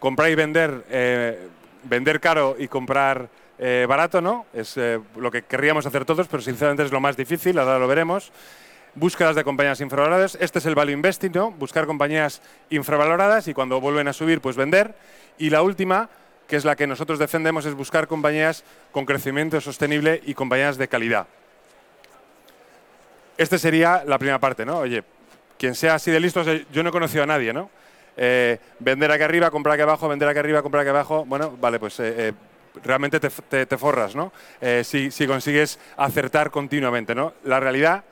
comprar 0.00 0.28
y 0.28 0.34
vender, 0.34 0.84
eh, 0.90 1.50
vender 1.84 2.18
caro 2.18 2.56
y 2.58 2.66
comprar 2.66 3.28
eh, 3.60 3.86
barato, 3.88 4.20
¿no? 4.20 4.46
Es 4.52 4.76
eh, 4.76 4.98
lo 5.14 5.30
que 5.30 5.42
querríamos 5.42 5.86
hacer 5.86 6.04
todos, 6.04 6.26
pero 6.26 6.42
sinceramente 6.42 6.82
es 6.82 6.90
lo 6.90 6.98
más 6.98 7.16
difícil, 7.16 7.60
ahora 7.60 7.78
lo 7.78 7.86
veremos. 7.86 8.32
Búsquedas 8.96 9.36
de 9.36 9.44
compañías 9.44 9.80
infravaloradas. 9.80 10.36
Este 10.40 10.58
es 10.58 10.66
el 10.66 10.74
value 10.74 10.94
investing, 10.94 11.30
¿no? 11.30 11.52
Buscar 11.52 11.86
compañías 11.86 12.42
infravaloradas 12.70 13.46
y 13.46 13.54
cuando 13.54 13.80
vuelven 13.80 14.08
a 14.08 14.12
subir, 14.12 14.40
pues 14.40 14.56
vender. 14.56 14.96
Y 15.38 15.50
la 15.50 15.62
última, 15.62 16.10
que 16.48 16.56
es 16.56 16.64
la 16.64 16.74
que 16.74 16.88
nosotros 16.88 17.20
defendemos, 17.20 17.66
es 17.66 17.74
buscar 17.74 18.08
compañías 18.08 18.64
con 18.90 19.06
crecimiento 19.06 19.60
sostenible 19.60 20.20
y 20.26 20.34
compañías 20.34 20.76
de 20.76 20.88
calidad. 20.88 21.28
Esta 23.36 23.58
sería 23.58 24.02
la 24.06 24.18
primera 24.18 24.38
parte, 24.38 24.64
¿no? 24.64 24.78
Oye, 24.78 25.02
quien 25.58 25.74
sea 25.74 25.94
así 25.94 26.10
de 26.10 26.20
listo, 26.20 26.42
yo 26.42 26.82
no 26.82 26.88
he 26.88 26.92
conocido 26.92 27.22
a 27.24 27.26
nadie, 27.26 27.52
¿no? 27.52 27.70
Eh, 28.16 28.58
vender 28.78 29.10
aquí 29.10 29.24
arriba, 29.24 29.50
comprar 29.50 29.74
aquí 29.74 29.82
abajo, 29.82 30.08
vender 30.08 30.28
aquí 30.28 30.38
arriba, 30.38 30.62
comprar 30.62 30.82
aquí 30.82 30.90
abajo. 30.90 31.24
Bueno, 31.24 31.56
vale, 31.60 31.78
pues 31.78 32.00
realmente 32.82 33.20
te, 33.20 33.78
forras, 33.78 34.14
¿no? 34.14 34.32
Eh, 34.60 34.82
si, 34.84 35.26
consigues 35.26 35.78
acertar 35.96 36.50
continuamente, 36.50 37.14
¿no? 37.14 37.34
La 37.44 37.60
realidad 37.60 38.04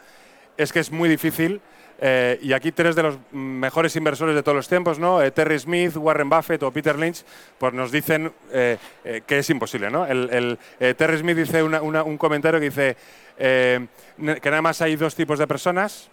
es 0.57 0.73
que 0.73 0.81
es 0.81 0.91
muy 0.91 1.09
difícil 1.09 1.61
eh, 2.04 2.37
y 2.42 2.52
aquí 2.52 2.73
tres 2.73 2.97
de 2.97 3.04
los 3.04 3.16
mejores 3.30 3.94
inversores 3.94 4.35
de 4.35 4.42
todos 4.42 4.56
los 4.56 4.68
tiempos, 4.68 4.99
¿no? 4.99 5.23
Eh, 5.23 5.30
Terry 5.30 5.56
Smith, 5.56 5.97
Warren 5.97 6.28
Buffett 6.28 6.61
o 6.64 6.73
Peter 6.73 6.99
Lynch, 6.99 7.23
pues 7.56 7.73
nos 7.73 7.92
dicen 7.92 8.32
que 8.50 9.38
es 9.38 9.50
imposible, 9.50 9.88
¿no? 9.88 10.04
El, 10.04 10.59
Terry 10.78 11.18
Smith 11.18 11.37
dice 11.37 11.62
un 11.62 12.18
comentario 12.18 12.59
que 12.59 12.71
dice 12.71 12.97
que 13.38 14.50
nada 14.50 14.62
más 14.62 14.82
hay 14.82 14.97
dos 14.97 15.14
tipos 15.14 15.38
de 15.38 15.47
personas, 15.47 16.11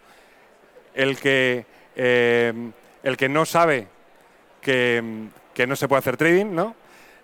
el 0.94 1.18
que, 1.18 1.66
el 1.96 3.18
que 3.18 3.30
no 3.30 3.46
sabe 3.46 3.88
que, 4.62 5.04
que 5.56 5.66
no 5.66 5.76
se 5.76 5.88
puede 5.88 6.02
hacer 6.02 6.18
trading, 6.18 6.54
¿no? 6.54 6.76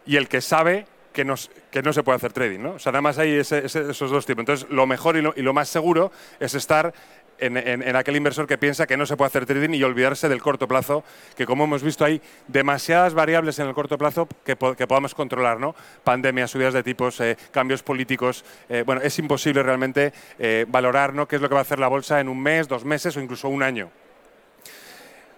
Y 0.08 0.16
el 0.16 0.28
que 0.28 0.42
sabe 0.42 0.88
que 1.16 1.26
no, 1.26 1.36
que 1.72 1.82
no 1.82 1.94
se 1.94 2.04
puede 2.04 2.18
hacer 2.18 2.34
trading. 2.34 2.60
¿no? 2.60 2.74
O 2.74 2.80
sea, 2.80 2.92
nada 2.92 3.02
más 3.02 3.18
hay 3.18 3.32
esos 3.38 4.12
dos 4.12 4.26
tipos. 4.26 4.42
Entonces, 4.42 4.68
lo 4.70 4.86
mejor 4.86 5.18
y 5.18 5.22
lo, 5.22 5.54
más 5.54 5.70
seguro 5.70 6.12
es 6.40 6.54
estar 6.54 6.94
en, 7.40 7.96
aquel 7.96 8.16
inversor 8.16 8.48
que 8.48 8.58
piensa 8.58 8.88
que 8.88 8.98
no 8.98 9.06
se 9.06 9.18
puede 9.18 9.28
hacer 9.28 9.46
trading 9.46 9.74
y 9.74 9.84
olvidarse 9.84 10.30
del 10.30 10.42
corto 10.42 10.68
plazo, 10.68 11.04
que 11.36 11.46
como 11.46 11.66
hemos 11.66 11.84
visto 11.84 12.06
hay 12.06 12.22
demasiadas 12.48 13.14
variables 13.14 13.60
en 13.60 13.68
el 13.68 13.74
corto 13.74 13.98
plazo 13.98 14.28
que, 14.44 14.56
podamos 14.56 15.14
controlar, 15.14 15.60
¿no? 15.60 15.76
Pandemias, 16.04 16.52
subidas 16.52 16.74
de 16.74 16.84
tipos, 16.84 17.20
eh, 17.20 17.38
cambios 17.52 17.84
políticos. 17.84 18.46
Eh, 18.70 18.84
bueno, 18.86 19.02
es 19.02 19.18
imposible 19.20 19.64
realmente 19.64 20.14
eh, 20.40 20.66
valorar 20.68 21.14
¿no? 21.14 21.28
qué 21.28 21.36
es 21.38 21.42
lo 21.42 21.50
que 21.50 21.56
va 21.56 21.62
a 21.62 21.64
hacer 21.64 21.80
la 21.80 21.88
bolsa 21.88 22.20
en 22.20 22.30
un 22.30 22.42
mes, 22.42 22.68
dos 22.68 22.86
meses 22.86 23.16
o 23.18 23.22
incluso 23.22 23.50
un 23.50 23.64
año. 23.64 23.90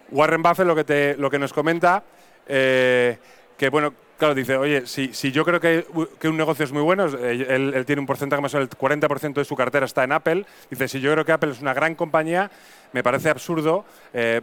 Warren 0.10 0.42
Buffett 0.42 0.66
lo 0.66 0.75
que, 0.75 0.84
te, 0.84 1.16
lo 1.18 1.30
que 1.30 1.39
nos 1.39 1.51
comenta, 1.51 2.04
que 2.48 3.70
bueno, 3.70 3.94
Claro, 4.17 4.33
dice, 4.33 4.57
oye, 4.57 4.88
si, 4.88 5.13
si 5.13 5.31
yo 5.31 5.45
creo 5.45 5.59
que, 5.59 5.86
que, 6.19 6.27
un 6.27 6.38
negocio 6.38 6.65
es 6.65 6.71
muy 6.71 6.81
bueno, 6.81 7.05
él, 7.05 7.83
tiene 7.86 8.00
un 8.00 8.07
porcentaje 8.07 8.41
más 8.41 8.51
o 8.55 8.57
menos, 8.57 8.71
el 8.71 8.77
40% 8.77 9.33
de 9.33 9.45
su 9.45 9.55
cartera 9.55 9.86
está 9.86 10.03
en 10.03 10.12
Apple, 10.12 10.43
dice, 10.71 10.88
si 10.88 11.00
yo 11.00 11.12
creo 11.12 11.24
que 11.24 11.31
Apple 11.31 11.51
es 11.51 11.62
una 11.62 11.75
gran 11.75 11.93
compañía, 11.93 12.50
me 12.93 13.03
parece 13.03 13.29
absurdo 13.29 13.86
eh, 14.13 14.41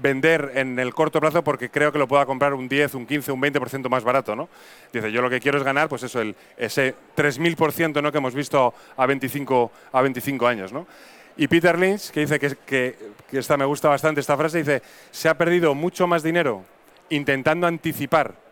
vender 0.00 0.52
en 0.54 0.78
el 0.78 0.94
corto 0.94 1.20
plazo 1.20 1.44
porque 1.44 1.68
creo 1.68 1.92
que 1.92 1.98
lo 1.98 2.08
pueda 2.08 2.24
comprar 2.24 2.54
un 2.54 2.66
10, 2.66 2.94
un 2.94 3.06
15, 3.06 3.30
un 3.32 3.42
20% 3.42 3.90
más 3.90 4.04
barato, 4.04 4.34
¿no? 4.34 4.48
Dice, 4.90 5.12
yo 5.12 5.20
lo 5.20 5.28
que 5.28 5.38
quiero 5.38 5.58
es 5.58 5.64
ganar, 5.64 5.90
pues 5.90 6.02
eso, 6.02 6.22
el, 6.22 6.34
ese 6.56 6.94
3.000% 7.14 8.02
¿no? 8.02 8.10
que 8.10 8.18
hemos 8.18 8.34
visto 8.34 8.72
a 8.96 9.04
25, 9.04 9.70
a 9.92 10.00
25 10.00 10.46
años, 10.46 10.72
¿no? 10.72 10.86
Y 11.36 11.46
Peter 11.46 11.78
Lynch, 11.78 12.10
que 12.10 12.20
dice 12.20 12.38
que, 12.38 12.56
que 12.66 12.96
esta 13.32 13.58
me 13.58 13.66
gusta 13.66 13.90
bastante 13.90 14.22
esta 14.22 14.36
frase, 14.36 14.58
dice, 14.58 14.82
se 15.10 15.28
ha 15.28 15.36
perdido 15.36 15.74
mucho 15.74 16.06
más 16.06 16.22
dinero 16.22 16.64
intentando 17.10 17.66
anticipar 17.66 18.49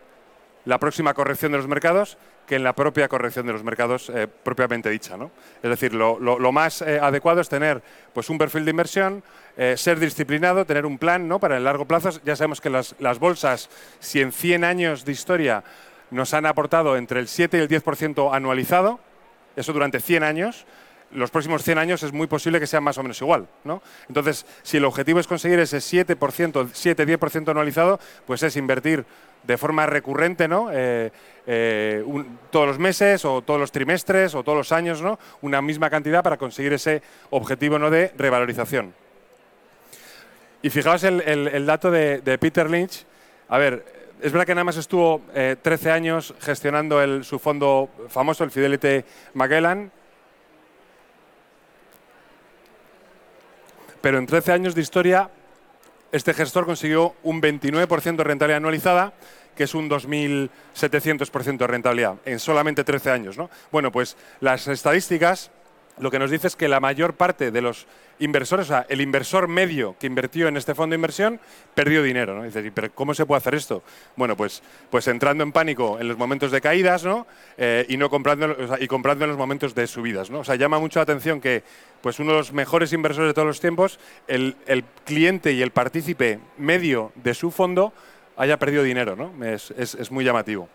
la 0.69 0.77
próxima 0.77 1.15
corrección 1.15 1.51
de 1.51 1.57
los 1.57 1.67
mercados 1.67 2.19
que 2.45 2.55
en 2.55 2.63
la 2.63 2.73
propia 2.73 3.07
corrección 3.07 3.47
de 3.47 3.53
los 3.53 3.63
mercados 3.63 4.11
eh, 4.13 4.27
propiamente 4.27 4.87
dicha. 4.91 5.17
¿no? 5.17 5.31
Es 5.63 5.69
decir, 5.69 5.95
lo, 5.95 6.51
más 6.51 6.83
eh, 6.83 6.99
adecuado 7.01 7.41
es 7.41 7.49
tener 7.49 7.81
pues, 8.13 8.29
un 8.29 8.37
perfil 8.37 8.65
de 8.65 8.71
inversión, 8.71 9.23
eh, 9.57 9.75
ser 9.77 9.99
disciplinado, 9.99 10.65
tener 10.65 10.85
un 10.85 10.99
plan 10.99 11.27
¿no? 11.27 11.39
para 11.39 11.57
el 11.57 11.63
largo 11.63 11.85
plazo. 11.85 12.11
Ya 12.23 12.35
sabemos 12.35 12.61
que 12.61 12.69
las, 12.69 12.93
las, 12.99 13.17
bolsas, 13.17 13.67
si 13.99 14.21
en 14.21 14.31
100 14.31 14.63
años 14.63 15.05
de 15.05 15.11
historia 15.11 15.63
nos 16.11 16.35
han 16.35 16.45
aportado 16.45 16.97
entre 16.97 17.19
el 17.19 17.27
7 17.27 17.57
y 17.57 17.61
el 17.61 17.67
10% 17.67 18.29
anualizado, 18.31 18.99
eso 19.55 19.73
durante 19.73 19.99
100 19.99 20.23
años, 20.23 20.67
los 21.11 21.31
próximos 21.31 21.63
100 21.63 21.77
años 21.79 22.03
es 22.03 22.13
muy 22.13 22.27
posible 22.27 22.59
que 22.59 22.67
sea 22.67 22.81
más 22.81 22.97
o 22.99 23.03
menos 23.03 23.19
igual. 23.21 23.47
¿no? 23.63 23.81
Entonces, 24.07 24.45
si 24.61 24.77
el 24.77 24.85
objetivo 24.85 25.19
es 25.19 25.27
conseguir 25.27 25.59
ese 25.59 25.77
7%, 25.77 26.15
7-10% 26.15 27.49
anualizado, 27.49 27.99
pues 28.25 28.43
es 28.43 28.55
invertir 28.55 29.05
de 29.43 29.57
forma 29.57 29.85
recurrente, 29.85 30.47
¿no? 30.47 30.69
Eh, 30.71 31.11
eh, 31.51 32.05
todos 32.51 32.67
los 32.67 32.77
meses 32.77 33.25
o 33.25 33.41
todos 33.41 33.59
los 33.59 33.71
trimestres 33.71 34.35
o 34.35 34.43
todos 34.43 34.57
los 34.57 34.71
años, 34.71 35.01
¿no? 35.01 35.17
una 35.41 35.63
misma 35.63 35.89
cantidad 35.89 36.23
para 36.23 36.37
conseguir 36.37 36.73
ese 36.73 37.01
objetivo 37.31 37.79
¿no? 37.79 37.89
de 37.89 38.11
revalorización. 38.15 38.93
Y 40.61 40.69
fijaos 40.69 41.03
el, 41.03 41.65
dato 41.65 41.89
de, 41.89 42.37
Peter 42.39 42.69
Lynch. 42.69 43.03
A 43.47 43.57
ver, 43.57 43.83
es 44.21 44.31
verdad 44.31 44.45
que 44.45 44.53
nada 44.53 44.65
más 44.65 44.77
estuvo 44.77 45.23
13 45.33 45.89
eh, 45.89 45.91
años 45.91 46.35
gestionando 46.39 47.23
su 47.23 47.39
fondo 47.39 47.89
famoso, 48.09 48.43
el 48.43 48.51
Fidelity 48.51 49.03
Magellan, 49.33 49.91
pero 54.01 54.19
en 54.19 54.27
13 54.27 54.51
años 54.51 54.75
de 54.75 54.81
historia 54.81 55.31
este 56.11 56.33
gestor 56.33 56.65
consiguió 56.65 57.15
un 57.23 57.41
29% 57.41 58.15
de 58.15 58.23
rentabilidad 58.23 58.57
anualizada, 58.57 59.13
que 59.55 59.63
es 59.65 59.75
un 59.75 59.89
2.700% 59.89 61.57
de 61.57 61.67
rentabilidad 61.67 62.15
en 62.25 62.39
solamente 62.39 62.83
13 62.83 63.11
años. 63.11 63.37
¿no? 63.37 63.49
Bueno, 63.71 63.91
pues 63.91 64.17
las 64.39 64.67
estadísticas 64.67 65.51
lo 65.99 66.11
que 66.11 66.19
nos 66.19 66.31
dice 66.31 66.47
es 66.47 66.55
que 66.55 66.67
la 66.67 66.79
mayor 66.79 67.13
parte 67.13 67.51
de 67.51 67.61
los 67.61 67.85
inversores, 68.19 68.65
o 68.65 68.69
sea, 68.69 68.85
el 68.89 69.01
inversor 69.01 69.47
medio 69.47 69.95
que 69.99 70.07
invirtió 70.07 70.47
en 70.47 70.57
este 70.57 70.75
fondo 70.75 70.93
de 70.93 70.95
inversión, 70.95 71.39
perdió 71.73 72.03
dinero. 72.03 72.35
¿no? 72.35 72.43
Dices, 72.43 72.71
¿pero 72.73 72.91
cómo 72.93 73.13
se 73.13 73.25
puede 73.25 73.37
hacer 73.37 73.55
esto? 73.55 73.83
Bueno, 74.15 74.35
pues, 74.35 74.61
pues 74.89 75.07
entrando 75.07 75.43
en 75.43 75.51
pánico 75.51 75.99
en 75.99 76.07
los 76.07 76.17
momentos 76.17 76.51
de 76.51 76.61
caídas 76.61 77.03
¿no? 77.03 77.27
Eh, 77.57 77.85
y, 77.89 77.97
no 77.97 78.09
comprando, 78.09 78.55
y 78.79 78.87
comprando 78.87 79.25
en 79.25 79.29
los 79.29 79.37
momentos 79.37 79.73
de 79.75 79.87
subidas. 79.87 80.29
¿no? 80.29 80.39
O 80.39 80.43
sea, 80.43 80.55
llama 80.55 80.79
mucho 80.79 80.99
la 80.99 81.03
atención 81.03 81.41
que 81.41 81.63
pues 82.01 82.19
uno 82.19 82.31
de 82.31 82.37
los 82.37 82.53
mejores 82.53 82.93
inversores 82.93 83.29
de 83.29 83.33
todos 83.33 83.47
los 83.47 83.59
tiempos, 83.59 83.99
el, 84.27 84.55
cliente 85.05 85.51
y 85.51 85.61
el 85.61 85.71
partícipe 85.71 86.39
medio 86.57 87.11
de 87.15 87.33
su 87.33 87.51
fondo 87.51 87.93
haya 88.37 88.57
perdido 88.57 88.83
dinero. 88.83 89.15
¿no? 89.15 89.45
es, 89.45 89.71
es 89.71 90.11
muy 90.11 90.23
llamativo. 90.23 90.69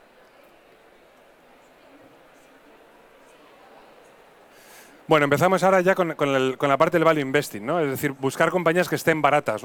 Bueno, 5.06 5.25
empezamos 5.25 5.62
ahora 5.62 5.82
ya 5.82 5.94
con, 5.94 6.08
la 6.16 6.76
parte 6.78 6.96
del 6.96 7.04
value 7.04 7.20
investing, 7.20 7.64
¿no? 7.64 7.78
Es 7.78 7.90
decir, 7.90 8.12
buscar 8.12 8.50
compañías 8.50 8.88
que 8.88 8.94
estén 8.94 9.20
baratas. 9.20 9.62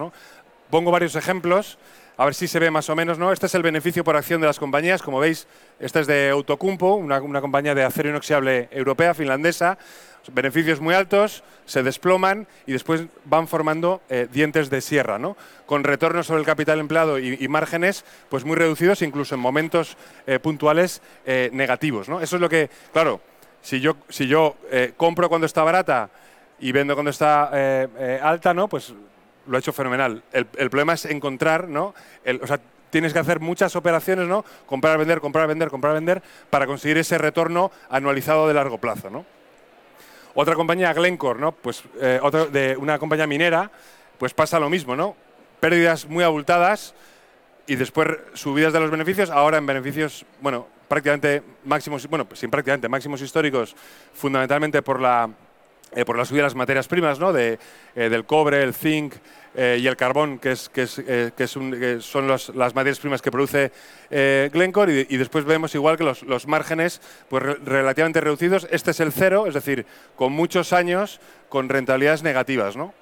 Pongo 0.69 0.91
varios 0.91 1.15
ejemplos, 1.15 1.77
a 2.17 2.25
ver 2.25 2.36
si 2.36 2.50
se 2.50 2.60
ve 2.60 2.69
más 2.69 2.89
o 2.89 2.96
menos, 2.96 3.17
¿no? 3.17 3.31
Este 3.31 3.46
es 3.46 3.55
el 3.55 3.63
beneficio 3.63 4.03
por 4.03 4.17
acción 4.17 4.41
de 4.41 4.48
las 4.48 4.60
compañías, 4.60 5.01
como 5.01 5.19
veis, 5.19 5.48
esta 5.79 6.01
es 6.01 6.08
de 6.08 6.29
Autocumpo, 6.29 6.96
una, 6.96 7.22
compañía 7.22 7.74
de 7.74 7.86
acero 7.86 8.10
inoxidable 8.10 8.67
europea, 8.72 9.13
finlandesa, 9.13 9.77
beneficios 10.34 10.81
muy 10.81 10.93
altos, 10.93 11.41
se 11.65 11.84
desploman 11.84 12.46
y 12.67 12.74
después 12.74 13.03
van 13.24 13.48
formando 13.48 14.01
eh, 14.10 14.27
dientes 14.31 14.69
de 14.69 14.81
sierra, 14.81 15.17
con 15.65 15.86
retornos 15.86 16.27
sobre 16.27 16.41
el 16.41 16.46
capital 16.46 16.79
empleado 16.79 17.17
y, 17.17 17.48
márgenes 17.48 18.03
pues 18.27 18.43
muy 18.43 18.58
reducidos, 18.58 19.01
incluso 19.01 19.36
en 19.36 19.41
momentos 19.41 19.96
eh, 20.27 20.38
puntuales 20.39 21.01
eh, 21.25 21.50
negativos. 21.53 22.10
¿no? 22.10 22.19
Eso 22.19 22.36
es 22.36 22.41
lo 22.41 22.50
que, 22.50 22.69
claro, 22.91 23.22
si 23.62 23.80
yo, 23.80 23.98
si 24.10 24.28
yo 24.28 24.56
eh, 24.72 24.94
compro 24.96 25.30
cuando 25.30 25.46
está 25.46 25.63
barata 25.63 26.10
y 26.60 26.72
vendo 26.72 26.94
cuando 26.94 27.12
está 27.12 27.51
eh, 27.54 27.88
eh, 27.98 28.20
alta, 28.22 28.54
¿no? 28.54 28.68
Pues 28.68 28.94
lo 29.48 29.58
he 29.58 29.60
hecho 29.60 29.74
fenomenal. 29.74 30.24
El, 30.32 30.46
problema 30.46 30.94
es 30.94 31.06
encontrar, 31.06 31.68
¿no? 31.68 31.96
o 32.42 32.48
sea, 32.48 32.60
tienes 32.92 33.13
que 33.13 33.20
hacer 33.20 33.39
muchas 33.39 33.75
operaciones, 33.75 34.28
¿no? 34.28 34.46
Comprar, 34.66 34.98
vender, 34.98 35.20
comprar, 35.20 35.48
vender, 35.48 35.70
comprar, 35.70 35.94
vender, 35.94 36.22
para 36.50 36.68
conseguir 36.68 36.98
ese 36.98 37.18
retorno 37.18 37.72
anualizado 37.89 38.48
de 38.48 38.54
largo 38.54 38.78
plazo, 38.78 39.10
¿no? 39.10 39.25
Otra 40.36 40.54
compañía, 40.54 40.94
Glencore, 40.94 41.39
¿no? 41.39 41.51
Pues 41.51 41.84
otra 42.22 42.46
de 42.46 42.78
una 42.78 43.00
compañía 43.00 43.25
minera, 43.25 43.72
pues 44.20 44.36
pasa 44.36 44.60
lo 44.60 44.70
mismo, 44.70 44.96
¿no? 44.96 45.16
Pérdidas 45.60 46.06
muy 46.06 46.24
abultadas 46.24 46.94
y 47.66 47.75
después 47.75 48.08
subidas 48.34 48.72
de 48.72 48.80
los 48.80 48.92
beneficios, 48.92 49.32
ahora 49.32 49.58
en 49.58 49.66
beneficios, 49.66 50.25
bueno, 50.42 50.68
prácticamente 50.89 51.43
máximos, 51.63 52.05
bueno, 52.08 52.27
sin 52.34 52.50
prácticamente 52.50 52.89
máximos 52.89 53.22
históricos, 53.22 53.75
fundamentalmente 54.13 54.81
por 54.81 55.00
la, 55.00 55.29
eh, 55.96 56.03
por 56.03 56.17
la 56.17 56.25
subida 56.25 56.41
de 56.41 56.48
las 56.48 56.55
materias 56.55 56.88
primas, 56.88 57.19
¿no? 57.19 57.31
de, 57.31 57.58
eh, 57.96 58.10
del 58.10 58.25
cobre, 58.25 58.62
el 58.63 58.74
zinc 58.74 59.13
eh, 59.55 59.77
y 59.79 59.88
el 59.88 59.96
carbón, 59.96 60.39
que, 60.39 60.51
es, 60.51 60.67
que, 60.69 60.81
es, 60.81 61.01
que, 61.36 61.48
son 61.48 62.27
las 62.27 62.75
materias 62.75 63.00
primas 63.00 63.22
que 63.22 63.31
produce 63.31 63.72
Glencore, 64.10 65.08
y, 65.10 65.17
después 65.17 65.46
vemos 65.46 65.74
igual 65.75 65.98
que 65.98 66.03
los, 66.03 66.24
los 66.24 66.48
márgenes 66.48 67.01
pues, 67.29 67.43
relativamente 67.43 68.19
reducidos. 68.19 68.67
Este 68.72 68.91
es 68.91 69.00
el 69.00 69.12
cero, 69.12 69.46
es 69.48 69.53
decir, 69.53 69.86
con 70.15 70.34
muchos 70.34 70.74
años 70.74 71.19
con 71.50 71.69
rentabilidades 71.69 72.24
negativas. 72.24 72.75
¿no? 72.75 72.93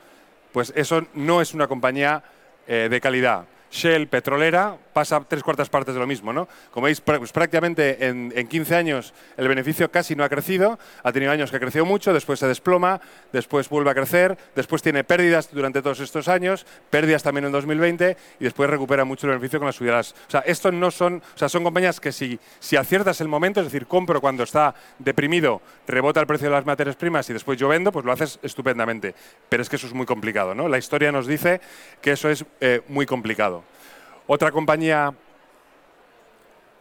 Pues 0.52 0.72
eso 0.76 1.06
no 1.14 1.42
es 1.42 1.54
una 1.54 1.68
compañía 1.68 2.24
de 2.68 3.00
calidad. 3.00 3.46
Shell, 3.72 4.08
petrolera, 4.08 4.78
pasa 4.94 5.24
tres 5.28 5.44
cuartas 5.44 5.70
partes 5.70 5.94
de 5.94 6.00
lo 6.00 6.08
mismo. 6.08 6.34
¿no? 6.34 6.48
Como 6.72 6.86
veis, 6.86 7.02
pues 7.02 7.32
prácticamente 7.32 8.08
en, 8.08 8.48
15 8.48 8.76
años 8.76 9.14
el 9.38 9.48
beneficio 9.48 9.92
casi 9.92 10.16
no 10.16 10.24
ha 10.24 10.30
crecido, 10.30 10.80
ha 11.04 11.12
tenido 11.12 11.32
años 11.32 11.52
que 11.52 11.58
ha 11.58 11.60
crecido 11.60 11.86
mucho, 11.86 12.14
después 12.14 12.40
se 12.40 12.48
desploma, 12.48 13.00
después 13.32 13.70
vuelve 13.70 13.92
a 13.92 13.94
crecer, 13.94 14.38
después 14.56 14.82
tiene 14.82 15.04
pérdidas 15.04 15.52
durante 15.52 15.82
todos 15.82 16.00
estos 16.00 16.28
años, 16.28 16.66
pérdidas 16.90 17.24
también 17.24 17.46
en 17.46 17.52
2020 17.52 18.18
y 18.40 18.44
después 18.44 18.70
recupera 18.70 19.06
mucho 19.06 19.28
el 19.28 19.32
beneficio 19.32 19.60
con 19.60 19.68
las 19.68 19.76
subidas. 19.76 20.16
O 20.28 20.32
sea, 20.32 20.40
estos 20.42 20.74
no 20.74 20.90
son, 20.92 21.22
o 21.36 21.38
sea, 21.38 21.50
son 21.50 21.64
compañías 21.64 22.00
que 22.00 22.12
si, 22.12 22.40
si 22.60 22.76
aciertas 22.76 23.22
el 23.22 23.28
momento, 23.28 23.60
es 23.60 23.68
decir, 23.68 23.86
compro 23.86 24.22
cuando 24.22 24.44
está 24.44 24.74
deprimido, 25.00 25.62
rebota 25.88 26.20
el 26.20 26.28
precio 26.28 26.48
de 26.50 26.56
las 26.56 26.66
materias 26.66 26.96
primas 26.96 27.30
y 27.30 27.34
después 27.34 27.60
yo 27.60 27.68
vendo, 27.68 27.92
pues 27.92 28.06
lo 28.06 28.12
haces 28.12 28.40
estupendamente. 28.42 29.14
Pero 29.50 29.62
es 29.62 29.70
que 29.70 29.76
eso 29.76 29.88
es 29.88 29.94
muy 29.94 30.06
complicado. 30.06 30.56
¿no? 30.56 30.68
La 30.68 30.78
historia 30.78 31.12
nos 31.12 31.28
dice 31.28 31.62
que 32.02 32.12
eso 32.12 32.30
es 32.30 32.46
eh, 32.62 32.82
muy 32.88 33.06
complicado. 33.06 33.64
Otra 34.28 34.52
compañía 34.52 35.14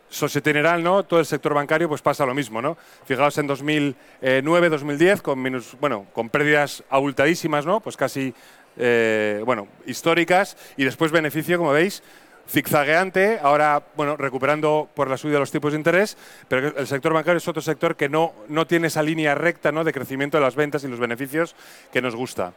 Societe 0.09 0.53
¿no? 0.53 1.03
Todo 1.05 1.21
el 1.21 1.27
sector 1.27 1.53
bancario 1.53 1.89
pues 1.89 2.01
pasa 2.01 2.25
lo 2.25 2.35
mismo, 2.35 2.63
¿no? 2.63 2.77
Fijaos 3.05 3.37
en 3.39 3.47
2009, 3.47 4.69
2010 4.69 5.23
con 5.23 5.43
bueno, 5.81 6.07
con 6.13 6.29
pérdidas 6.29 6.85
abultadísimas, 6.91 7.67
¿no? 7.67 7.81
Pues 7.81 7.97
casi 7.97 8.33
eh, 8.77 9.43
bueno, 9.45 9.69
históricas 9.85 10.57
y 10.77 10.85
después 10.85 11.11
beneficio, 11.11 11.59
como 11.59 11.73
veis, 11.73 12.03
zigzagueante, 12.49 13.41
ahora 13.43 13.83
bueno, 13.97 14.17
recuperando 14.17 14.89
por 14.95 15.11
la 15.11 15.17
subida 15.17 15.35
de 15.35 15.41
los 15.41 15.51
tipos 15.51 15.73
de 15.73 15.79
interés, 15.79 16.17
pero 16.49 16.79
el 16.79 16.87
sector 16.87 17.13
bancario 17.13 17.39
es 17.39 17.49
otro 17.49 17.63
sector 17.63 17.97
que 17.97 18.09
no, 18.09 18.33
no 18.49 18.67
tiene 18.67 18.87
esa 18.87 19.03
línea 19.03 19.35
recta 19.35 19.73
¿no? 19.73 19.83
de 19.83 19.93
crecimiento 19.93 20.37
de 20.37 20.45
las 20.45 20.55
ventas 20.55 20.85
y 20.85 20.89
los 20.89 21.01
beneficios 21.01 21.57
que 21.93 22.01
nos 22.01 22.15
gusta. 22.15 22.53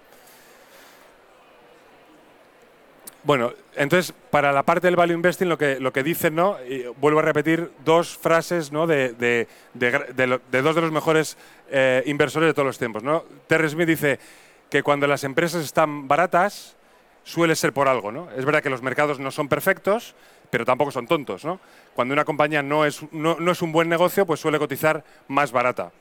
Bueno, 3.29 3.53
entonces, 3.75 4.11
para 4.31 4.51
la 4.51 4.63
parte 4.63 4.87
del 4.87 4.95
value 4.95 5.13
investing, 5.13 5.47
lo 5.47 5.55
que, 5.55 5.79
lo 5.79 5.93
que 5.93 6.01
dicen, 6.01 6.33
¿no? 6.33 6.57
Y 6.67 6.85
vuelvo 6.99 7.19
a 7.19 7.21
repetir 7.21 7.71
dos 7.85 8.17
frases 8.17 8.71
¿no? 8.71 8.87
de, 8.87 9.13
de, 9.13 9.47
de, 9.75 10.61
dos 10.63 10.73
de 10.73 10.81
los 10.81 10.91
mejores 10.91 11.37
eh, 11.69 12.01
inversores 12.07 12.47
de 12.47 12.55
todos 12.55 12.65
los 12.65 12.79
tiempos. 12.79 13.03
¿no? 13.03 13.23
Terry 13.45 13.69
Smith 13.69 13.87
dice 13.87 14.19
que 14.67 14.81
cuando 14.81 15.05
las 15.05 15.23
empresas 15.23 15.63
están 15.63 16.07
baratas, 16.07 16.75
suele 17.23 17.55
ser 17.55 17.71
por 17.71 17.87
algo. 17.87 18.11
¿no? 18.11 18.31
Es 18.35 18.45
verdad 18.45 18.63
que 18.63 18.69
los 18.71 18.81
mercados 18.81 19.19
no 19.19 19.29
son 19.29 19.47
perfectos, 19.47 20.15
pero 20.49 20.65
tampoco 20.65 20.89
son 20.89 21.05
tontos. 21.05 21.45
¿no? 21.45 21.59
Cuando 21.93 22.13
una 22.13 22.25
compañía 22.25 22.63
no 22.63 22.83
es, 22.83 23.03
no, 23.11 23.37
no 23.39 23.51
es 23.51 23.61
un 23.61 23.71
buen 23.71 23.89
negocio, 23.89 24.25
pues 24.25 24.39
suele 24.39 24.57
cotizar 24.57 25.03
más 25.27 25.51
barata. 25.51 25.91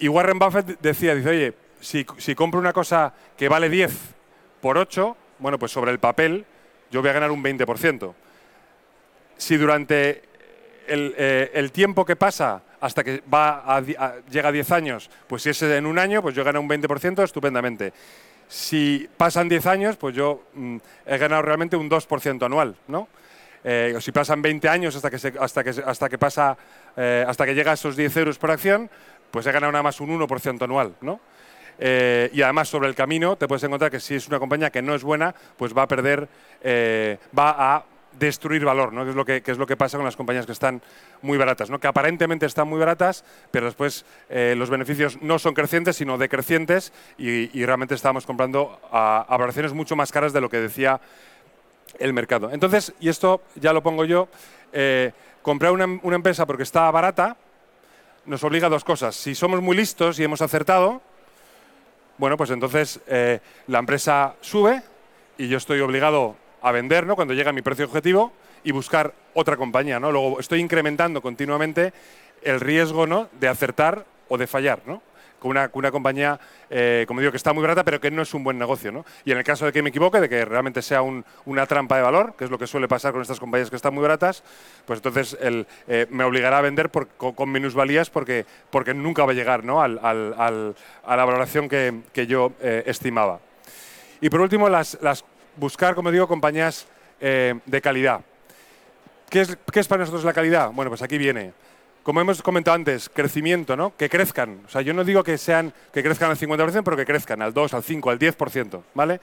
Y 0.00 0.08
Warren 0.08 0.40
Buffett 0.40 0.80
decía, 0.80 1.14
dice, 1.14 1.28
oye, 1.28 1.54
si, 1.78 2.04
si 2.18 2.34
compro 2.34 2.58
una 2.58 2.72
cosa 2.72 3.14
que 3.36 3.48
vale 3.48 3.68
10 3.68 3.92
por 4.60 4.78
8, 4.78 5.16
bueno, 5.42 5.58
pues 5.58 5.72
sobre 5.72 5.90
el 5.90 5.98
papel 5.98 6.46
yo 6.90 7.00
voy 7.00 7.10
a 7.10 7.12
ganar 7.12 7.30
un 7.30 7.42
20%. 7.42 8.14
Si 9.36 9.56
durante 9.56 10.22
eh, 10.86 11.50
el, 11.54 11.72
tiempo 11.72 12.04
que 12.04 12.16
pasa 12.16 12.62
hasta 12.80 13.02
que 13.02 13.22
va 13.32 13.82
llega 14.30 14.48
a 14.48 14.52
10 14.52 14.70
años, 14.70 15.10
pues 15.26 15.42
si 15.42 15.50
es 15.50 15.62
en 15.62 15.86
un 15.86 15.98
año, 15.98 16.22
pues 16.22 16.34
yo 16.34 16.44
gano 16.44 16.60
un 16.60 16.68
20% 16.68 17.24
estupendamente. 17.24 17.92
Si 18.48 19.08
pasan 19.16 19.48
10 19.48 19.66
años, 19.66 19.96
pues 19.96 20.14
yo 20.14 20.44
mm, 20.54 20.76
he 21.06 21.18
ganado 21.18 21.42
realmente 21.42 21.76
un 21.76 21.90
2% 21.90 22.44
anual, 22.44 22.76
¿no? 22.88 23.08
Eh, 23.64 23.94
o 23.96 24.00
si 24.00 24.12
pasan 24.12 24.42
20 24.42 24.68
años 24.68 24.94
hasta 24.96 25.08
que, 25.08 25.16
hasta 25.38 25.64
que, 25.64 25.70
hasta 25.70 26.08
que, 26.08 26.18
pasa, 26.18 26.56
eh, 26.96 27.24
hasta 27.26 27.46
que 27.46 27.54
llega 27.54 27.70
a 27.70 27.74
esos 27.74 27.96
10 27.96 28.16
euros 28.16 28.38
por 28.38 28.50
acción, 28.50 28.90
pues 29.30 29.46
he 29.46 29.52
ganado 29.52 29.72
nada 29.72 29.82
más 29.82 30.00
un 30.00 30.10
1% 30.20 30.62
anual, 30.62 30.94
¿no? 31.00 31.20
Eh, 31.84 32.30
y 32.32 32.42
además 32.42 32.68
sobre 32.68 32.88
el 32.88 32.94
camino 32.94 33.34
te 33.34 33.48
puedes 33.48 33.64
encontrar 33.64 33.90
que 33.90 33.98
si 33.98 34.14
es 34.14 34.28
una 34.28 34.38
compañía 34.38 34.70
que 34.70 34.80
no 34.80 34.94
es 34.94 35.02
buena, 35.02 35.34
pues 35.56 35.76
va 35.76 35.82
a 35.82 35.88
perder, 35.88 36.28
eh, 36.62 37.18
va 37.36 37.74
a 37.74 37.84
destruir 38.12 38.64
valor, 38.64 38.92
¿no? 38.92 39.02
que, 39.02 39.10
es 39.10 39.16
lo 39.16 39.24
que, 39.24 39.42
es 39.44 39.58
lo 39.58 39.66
que 39.66 39.76
pasa 39.76 39.96
con 39.96 40.04
las 40.04 40.14
compañías 40.14 40.46
que 40.46 40.52
están 40.52 40.80
muy 41.22 41.38
baratas, 41.38 41.70
¿no? 41.70 41.80
que 41.80 41.88
aparentemente 41.88 42.46
están 42.46 42.68
muy 42.68 42.78
baratas, 42.78 43.24
pero 43.50 43.66
después 43.66 44.04
eh, 44.30 44.54
los 44.56 44.70
beneficios 44.70 45.20
no 45.22 45.40
son 45.40 45.54
crecientes, 45.54 45.96
sino 45.96 46.18
decrecientes, 46.18 46.92
y, 47.18 47.48
realmente 47.64 47.96
estamos 47.96 48.26
comprando 48.26 48.78
a, 48.92 49.26
valoraciones 49.28 49.72
mucho 49.72 49.96
más 49.96 50.12
caras 50.12 50.32
de 50.32 50.40
lo 50.40 50.48
que 50.48 50.60
decía 50.60 51.00
el 51.98 52.12
mercado. 52.12 52.52
Entonces, 52.52 52.94
y 53.00 53.08
esto 53.08 53.42
ya 53.56 53.72
lo 53.72 53.82
pongo 53.82 54.04
yo, 54.04 54.28
comprar 55.42 55.72
una, 55.72 55.86
una 56.02 56.14
empresa 56.14 56.46
porque 56.46 56.62
está 56.62 56.88
barata 56.92 57.36
nos 58.24 58.44
obliga 58.44 58.68
a 58.68 58.70
dos 58.70 58.84
cosas. 58.84 59.16
Si 59.16 59.34
somos 59.34 59.60
muy 59.60 59.76
listos 59.76 60.20
y 60.20 60.22
hemos 60.22 60.42
acertado, 60.42 61.02
bueno, 62.22 62.36
pues 62.36 62.50
entonces 62.50 63.00
eh, 63.08 63.40
la 63.66 63.80
empresa 63.80 64.36
sube 64.42 64.80
y 65.38 65.48
yo 65.48 65.58
estoy 65.58 65.80
obligado 65.80 66.36
a 66.60 66.70
vender 66.70 67.04
¿no? 67.04 67.16
cuando 67.16 67.34
llega 67.34 67.50
mi 67.50 67.62
precio 67.62 67.84
objetivo 67.84 68.30
y 68.62 68.70
buscar 68.70 69.12
otra 69.34 69.56
compañía. 69.56 69.98
¿no? 69.98 70.12
Luego 70.12 70.38
estoy 70.38 70.60
incrementando 70.60 71.20
continuamente 71.20 71.92
el 72.42 72.60
riesgo 72.60 73.08
¿no? 73.08 73.28
de 73.40 73.48
acertar 73.48 74.06
o 74.28 74.38
de 74.38 74.46
fallar. 74.46 74.82
¿no? 74.86 75.02
Con 75.42 75.50
una, 75.50 75.68
una 75.72 75.90
compañía, 75.90 76.38
eh, 76.70 77.04
como 77.08 77.18
digo, 77.18 77.32
que 77.32 77.36
está 77.36 77.52
muy 77.52 77.62
barata, 77.62 77.82
pero 77.82 78.00
que 78.00 78.12
no 78.12 78.22
es 78.22 78.32
un 78.32 78.44
buen 78.44 78.56
negocio. 78.56 78.92
¿no? 78.92 79.04
Y 79.24 79.32
en 79.32 79.38
el 79.38 79.44
caso 79.44 79.66
de 79.66 79.72
que 79.72 79.82
me 79.82 79.88
equivoque, 79.88 80.20
de 80.20 80.28
que 80.28 80.44
realmente 80.44 80.82
sea 80.82 81.02
una 81.02 81.66
trampa 81.66 81.96
de 81.96 82.02
valor, 82.02 82.34
que 82.38 82.44
es 82.44 82.50
lo 82.50 82.60
que 82.60 82.68
suele 82.68 82.86
pasar 82.86 83.10
con 83.12 83.22
estas 83.22 83.40
compañías 83.40 83.68
que 83.68 83.74
están 83.74 83.92
muy 83.92 84.02
baratas, 84.02 84.44
pues 84.86 85.00
entonces 85.00 85.36
eh, 85.40 86.06
me 86.10 86.22
obligará 86.22 86.58
a 86.58 86.60
vender 86.60 86.90
con, 86.90 87.50
minusvalías 87.50 88.08
porque, 88.08 88.46
porque 88.70 88.94
nunca 88.94 89.24
va 89.24 89.32
a 89.32 89.34
llegar 89.34 89.64
al, 89.68 89.98
al, 90.00 90.76
a 91.04 91.16
la 91.16 91.24
valoración 91.24 91.68
que, 91.68 92.02
que 92.12 92.28
yo 92.28 92.52
eh, 92.60 92.84
estimaba. 92.86 93.40
Y 94.20 94.30
por 94.30 94.42
último, 94.42 94.68
las, 94.68 94.96
las 95.02 95.24
buscar, 95.56 95.96
como 95.96 96.12
digo, 96.12 96.28
compañías 96.28 96.86
de 97.20 97.80
calidad. 97.80 98.20
¿Qué 99.30 99.42
es, 99.42 99.56
¿Qué 99.72 99.78
es 99.78 99.86
para 99.86 100.00
nosotros 100.00 100.24
la 100.24 100.32
calidad? 100.32 100.72
Bueno, 100.72 100.90
pues 100.90 101.02
aquí 101.02 101.18
viene 101.18 101.52
como 102.02 102.20
hemos 102.20 102.42
comentado 102.42 102.74
antes, 102.74 103.08
crecimiento, 103.08 103.76
¿no? 103.76 103.96
Que 103.96 104.08
crezcan. 104.08 104.60
O 104.66 104.68
sea, 104.68 104.82
yo 104.82 104.92
no 104.94 105.04
digo 105.04 105.22
que 105.22 105.38
sean 105.38 105.72
que 105.92 106.02
crezcan 106.02 106.30
al 106.30 106.36
50%, 106.36 106.82
pero 106.84 106.96
que 106.96 107.06
crezcan 107.06 107.42
al 107.42 107.54
2, 107.54 107.74
al 107.74 107.82
5, 107.82 108.10
al 108.10 108.18
10%, 108.18 108.82
¿vale? 108.94 109.20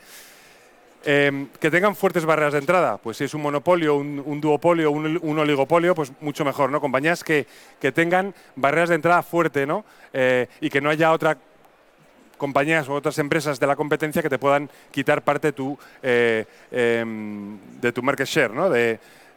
Em, 1.06 1.48
que 1.60 1.72
tengan 1.72 1.96
fuertes 1.96 2.26
barreras 2.26 2.54
de 2.54 2.60
entrada. 2.60 2.98
Pues 2.98 3.18
si 3.18 3.24
es 3.24 3.34
un 3.34 3.42
monopolio, 3.42 3.96
un, 3.96 4.42
duopolio, 4.42 4.92
un, 4.92 5.40
oligopolio, 5.40 5.96
pues 5.96 6.12
mucho 6.20 6.44
mejor, 6.44 6.72
¿no? 6.72 6.82
Compañías 6.82 7.24
que, 7.24 7.48
tengan 7.94 8.34
barreras 8.56 8.90
de 8.90 8.96
entrada 8.96 9.24
fuerte, 9.24 9.66
¿no? 9.66 9.86
Eh, 10.14 10.48
y 10.60 10.70
que 10.70 10.82
no 10.82 10.90
haya 10.90 11.12
otra 11.12 11.38
compañías 12.38 12.88
o 12.88 12.94
otras 12.94 13.20
empresas 13.20 13.60
de 13.60 13.68
la 13.68 13.76
competencia 13.76 14.22
que 14.22 14.30
te 14.30 14.40
puedan 14.40 14.70
quitar 14.92 15.22
parte 15.22 15.52
tu, 15.52 15.78
eh, 16.02 16.46
em, 16.72 17.58
de 17.82 17.92
tu 17.92 18.02
market 18.02 18.28
share, 18.28 18.54
¿no? 18.54 18.72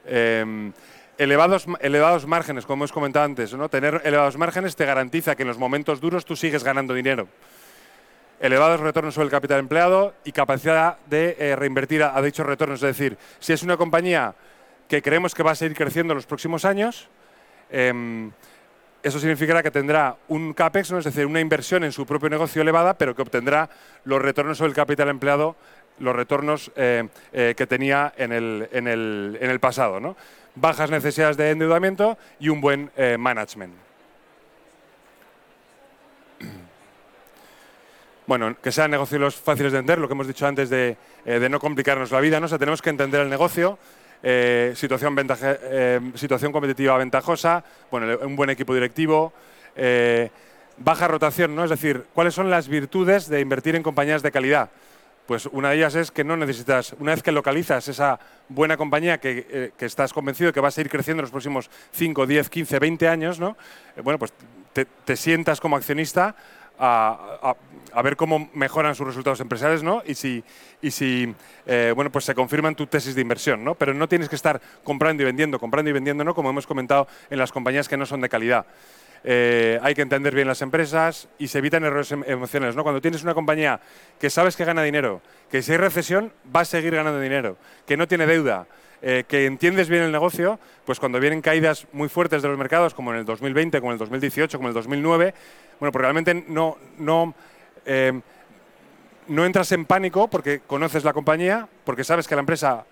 Em, 0.05 0.73
elevados, 1.19 1.67
elevados 1.81 2.27
márgenes, 2.27 2.67
como 2.67 2.83
hemos 2.83 2.93
comentado 2.93 3.25
antes. 3.25 3.53
¿no? 3.55 3.69
Tener 3.69 4.01
elevados 4.05 4.37
márgenes 4.37 4.77
te 4.77 4.87
garantiza 4.87 5.35
que 5.35 5.43
en 5.43 5.49
los 5.49 5.59
momentos 5.59 6.01
duros 6.01 6.25
tú 6.25 6.37
sigues 6.37 6.65
ganando 6.65 6.95
dinero. 6.95 7.29
Elevados 8.41 8.81
retornos 8.81 9.15
sobre 9.15 9.27
el 9.27 9.31
capital 9.31 9.61
empleado 9.61 10.15
y 10.25 10.33
capacidad 10.33 10.99
de 11.07 11.37
eh, 11.39 11.57
reinvertir 11.57 12.03
a, 12.03 12.21
dichos 12.23 12.45
retornos. 12.45 12.83
Es 12.83 12.97
decir, 12.97 13.17
si 13.39 13.53
es 13.53 13.63
una 13.63 13.77
compañía 13.77 14.35
que 14.89 15.01
creemos 15.01 15.35
que 15.35 15.43
va 15.43 15.53
a 15.53 15.55
seguir 15.55 15.77
creciendo 15.77 16.13
en 16.13 16.17
los 16.17 16.27
próximos 16.27 16.65
años, 16.65 17.09
em, 17.71 18.33
eso 19.03 19.19
significará 19.19 19.63
que 19.63 19.71
tendrá 19.71 20.17
un 20.29 20.55
CAPEX, 20.55 20.93
¿no? 20.93 20.99
es 20.99 21.05
decir, 21.05 21.27
una 21.27 21.41
inversión 21.41 21.85
en 21.85 21.93
su 21.93 22.05
propio 22.05 22.29
negocio 22.31 22.63
elevada, 22.63 22.95
pero 22.95 23.15
que 23.15 23.23
obtendrá 23.23 23.69
los 24.05 24.21
retornos 24.21 24.59
sobre 24.59 24.71
el 24.71 24.77
capital 24.77 25.09
empleado, 25.09 25.57
los 25.99 26.15
retornos 26.15 26.71
eh, 26.77 27.09
eh, 27.33 27.55
que 27.57 27.67
tenía 27.67 28.13
en 28.17 28.33
el, 28.33 28.69
en 28.73 28.89
el, 28.89 29.39
en 29.41 29.51
el 29.51 29.61
pasado. 29.61 30.01
¿no? 30.01 30.17
Bajas 30.55 30.91
necesidades 30.91 31.37
de 31.37 31.51
endeudamiento 31.51 32.19
y 32.39 32.49
un 32.49 32.61
buen 32.61 32.91
eh, 32.97 33.17
management. 33.19 33.75
Bueno, 38.25 38.57
que 38.63 38.71
sean 38.71 38.93
negocios 38.93 39.35
fáciles 39.35 39.73
de 39.73 39.79
entender, 39.81 39.99
lo 39.99 40.07
que 40.07 40.15
hemos 40.15 40.29
dicho 40.29 40.47
antes 40.47 40.71
de, 40.71 40.97
eh, 41.27 41.49
no 41.51 41.59
complicarnos 41.59 42.13
la 42.13 42.21
vida, 42.21 42.39
¿no? 42.39 42.47
O 42.47 42.59
tenemos 42.59 42.81
que 42.81 42.89
entender 42.89 43.21
el 43.21 43.29
negocio, 43.29 43.79
eh, 44.23 44.73
situación, 44.77 45.17
situación 46.15 46.53
competitiva 46.53 46.97
ventajosa, 46.99 47.65
bueno, 47.91 48.17
un 48.23 48.37
buen 48.37 48.49
equipo 48.49 48.75
directivo, 48.75 49.33
baja 50.79 51.09
rotación, 51.09 51.57
¿no? 51.57 51.65
Es 51.65 51.71
decir, 51.71 52.05
cuáles 52.15 52.33
son 52.33 52.49
las 52.49 52.69
virtudes 52.69 53.29
de 53.29 53.41
invertir 53.41 53.75
en 53.75 53.83
compañías 53.83 54.23
de 54.23 54.31
calidad. 54.31 54.71
Pues 55.33 55.47
una 55.47 55.71
de 55.71 55.77
ellas 55.77 55.95
es 55.95 56.11
que 56.11 56.25
no 56.25 56.37
necesitas, 56.37 56.95
una 56.99 57.13
vez 57.13 57.23
que 57.23 57.33
localizas 57.33 57.89
esa 57.89 58.21
buena 58.51 58.77
compañía 58.77 59.17
que, 59.17 59.47
eh, 59.49 59.73
estás 59.79 60.13
convencido 60.13 60.49
de 60.49 60.53
que 60.53 60.61
va 60.61 60.69
a 60.69 60.71
seguir 60.71 60.91
creciendo 60.93 61.23
en 61.23 61.23
los 61.23 61.31
próximos 61.31 61.71
5, 61.93 62.27
10, 62.27 62.51
15, 62.51 62.79
20 62.79 63.09
años, 63.09 63.41
¿no? 63.41 63.57
Eh, 63.97 64.03
bueno, 64.03 64.19
pues 64.19 64.35
te, 64.75 65.17
sientas 65.17 65.59
como 65.59 65.77
accionista 65.77 66.37
a, 66.79 67.57
ver 68.05 68.17
cómo 68.17 68.51
mejoran 68.53 68.95
sus 68.95 69.07
resultados 69.07 69.41
empresariales, 69.41 69.83
¿no? 69.83 70.03
Y 70.07 70.17
si, 70.17 70.45
y 70.83 70.91
si 70.91 71.35
eh, 71.65 71.95
bueno, 71.97 72.13
pues 72.13 72.27
se 72.27 72.35
confirman 72.35 72.75
tu 72.75 72.87
tesis 72.87 73.15
de 73.15 73.23
inversión, 73.23 73.65
¿no? 73.65 73.75
Pero 73.75 73.95
no 73.95 74.11
tienes 74.11 74.29
que 74.29 74.37
estar 74.37 74.61
comprando 74.85 75.23
y 75.23 75.25
vendiendo, 75.25 75.59
comprando 75.59 75.89
y 75.89 75.95
vendiendo, 75.95 76.25
¿no? 76.25 76.35
Como 76.35 76.51
hemos 76.51 76.67
comentado 76.67 77.09
en 77.31 77.39
las 77.39 77.53
compañías 77.53 77.89
que 77.89 77.97
no 77.97 78.05
son 78.05 78.21
de 78.21 78.29
calidad. 78.29 78.67
Eh, 79.25 79.79
hay 79.83 79.95
que 79.95 80.03
entender 80.03 80.35
bien 80.35 80.49
las 80.49 80.63
empresas 80.63 81.29
y 81.39 81.49
se 81.49 81.59
evitan 81.59 81.85
errores 81.85 82.11
em- 82.13 82.25
emocionales. 82.27 82.75
¿no? 82.77 82.83
Cuando 82.83 83.01
tienes 83.01 83.23
una 83.23 83.35
compañía 83.35 83.81
que 84.19 84.31
sabes 84.31 84.57
que 84.57 84.65
gana 84.65 84.83
dinero, 84.83 85.23
que 85.51 85.63
si 85.63 85.73
hay 85.73 85.79
recesión 85.79 86.33
va 86.55 86.61
a 86.61 86.65
seguir 86.65 86.95
ganando 86.95 87.21
dinero, 87.21 87.57
que 87.87 87.97
no 87.97 88.09
tiene 88.09 88.27
deuda, 88.27 88.67
eh, 89.01 89.25
que 89.27 89.47
entiendes 89.47 89.89
bien 89.89 90.03
el 90.03 90.13
negocio, 90.13 90.59
pues 90.85 91.01
cuando 91.01 91.19
vienen 91.19 91.41
caídas 91.41 91.87
muy 91.93 92.09
fuertes 92.09 92.43
de 92.43 92.49
los 92.49 92.59
mercados, 92.59 92.95
como 92.95 93.13
en 93.13 93.19
el 93.19 93.25
2020, 93.25 93.81
como 93.81 93.91
en 93.91 93.95
el 93.95 93.99
2018, 93.99 94.59
como 94.59 94.69
en 94.69 94.71
el 94.71 94.75
2009, 94.75 95.35
bueno, 95.81 95.93
pues 95.93 96.01
realmente 96.01 96.45
no, 96.47 96.79
no, 96.99 97.35
eh, 97.85 98.21
no 99.27 99.45
entras 99.45 99.73
en 99.73 99.87
pánico 99.87 100.29
porque 100.29 100.61
conoces 100.61 101.03
la 101.05 101.13
compañía, 101.13 101.69
porque 101.85 102.05
sabes 102.05 102.29
que 102.29 102.37
la 102.37 102.41
empresa 102.41 102.85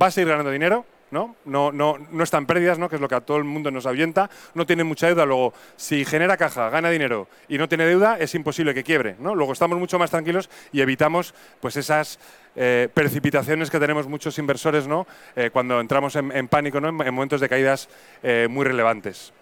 va 0.00 0.08
a 0.08 0.10
seguir 0.10 0.28
ganando 0.28 0.50
dinero, 0.50 0.84
¿no? 1.10 1.36
No, 1.44 1.72
no, 1.72 1.96
no 2.10 2.24
está 2.24 2.40
pérdidas, 2.42 2.78
¿no? 2.78 2.88
que 2.88 2.96
es 2.96 3.00
lo 3.00 3.08
que 3.08 3.14
a 3.14 3.20
todo 3.20 3.36
el 3.36 3.44
mundo 3.44 3.70
nos 3.70 3.86
ahuyenta, 3.86 4.30
no 4.54 4.66
tiene 4.66 4.84
mucha 4.84 5.06
deuda, 5.06 5.24
luego 5.24 5.54
si 5.76 6.04
genera 6.04 6.36
caja, 6.36 6.68
gana 6.70 6.90
dinero 6.90 7.28
y 7.48 7.58
no 7.58 7.68
tiene 7.68 7.86
deuda, 7.86 8.18
es 8.18 8.34
imposible 8.34 8.74
que 8.74 8.84
quiebre. 8.84 9.16
¿no? 9.18 9.34
Luego 9.34 9.52
estamos 9.52 9.78
mucho 9.78 9.98
más 9.98 10.10
tranquilos 10.10 10.50
y 10.72 10.80
evitamos 10.80 11.34
pues, 11.60 11.76
esas 11.76 12.18
eh, 12.56 12.88
precipitaciones 12.92 13.70
que 13.70 13.80
tenemos 13.80 14.06
muchos 14.06 14.38
inversores 14.38 14.86
¿no? 14.86 15.06
Eh, 15.36 15.50
cuando 15.52 15.80
entramos 15.80 16.16
en, 16.16 16.48
pánico 16.48 16.80
¿no? 16.80 16.88
en, 16.88 17.06
en 17.06 17.14
momentos 17.14 17.40
de 17.40 17.48
caídas 17.48 17.88
eh, 18.22 18.48
muy 18.50 18.64
relevantes. 18.64 19.32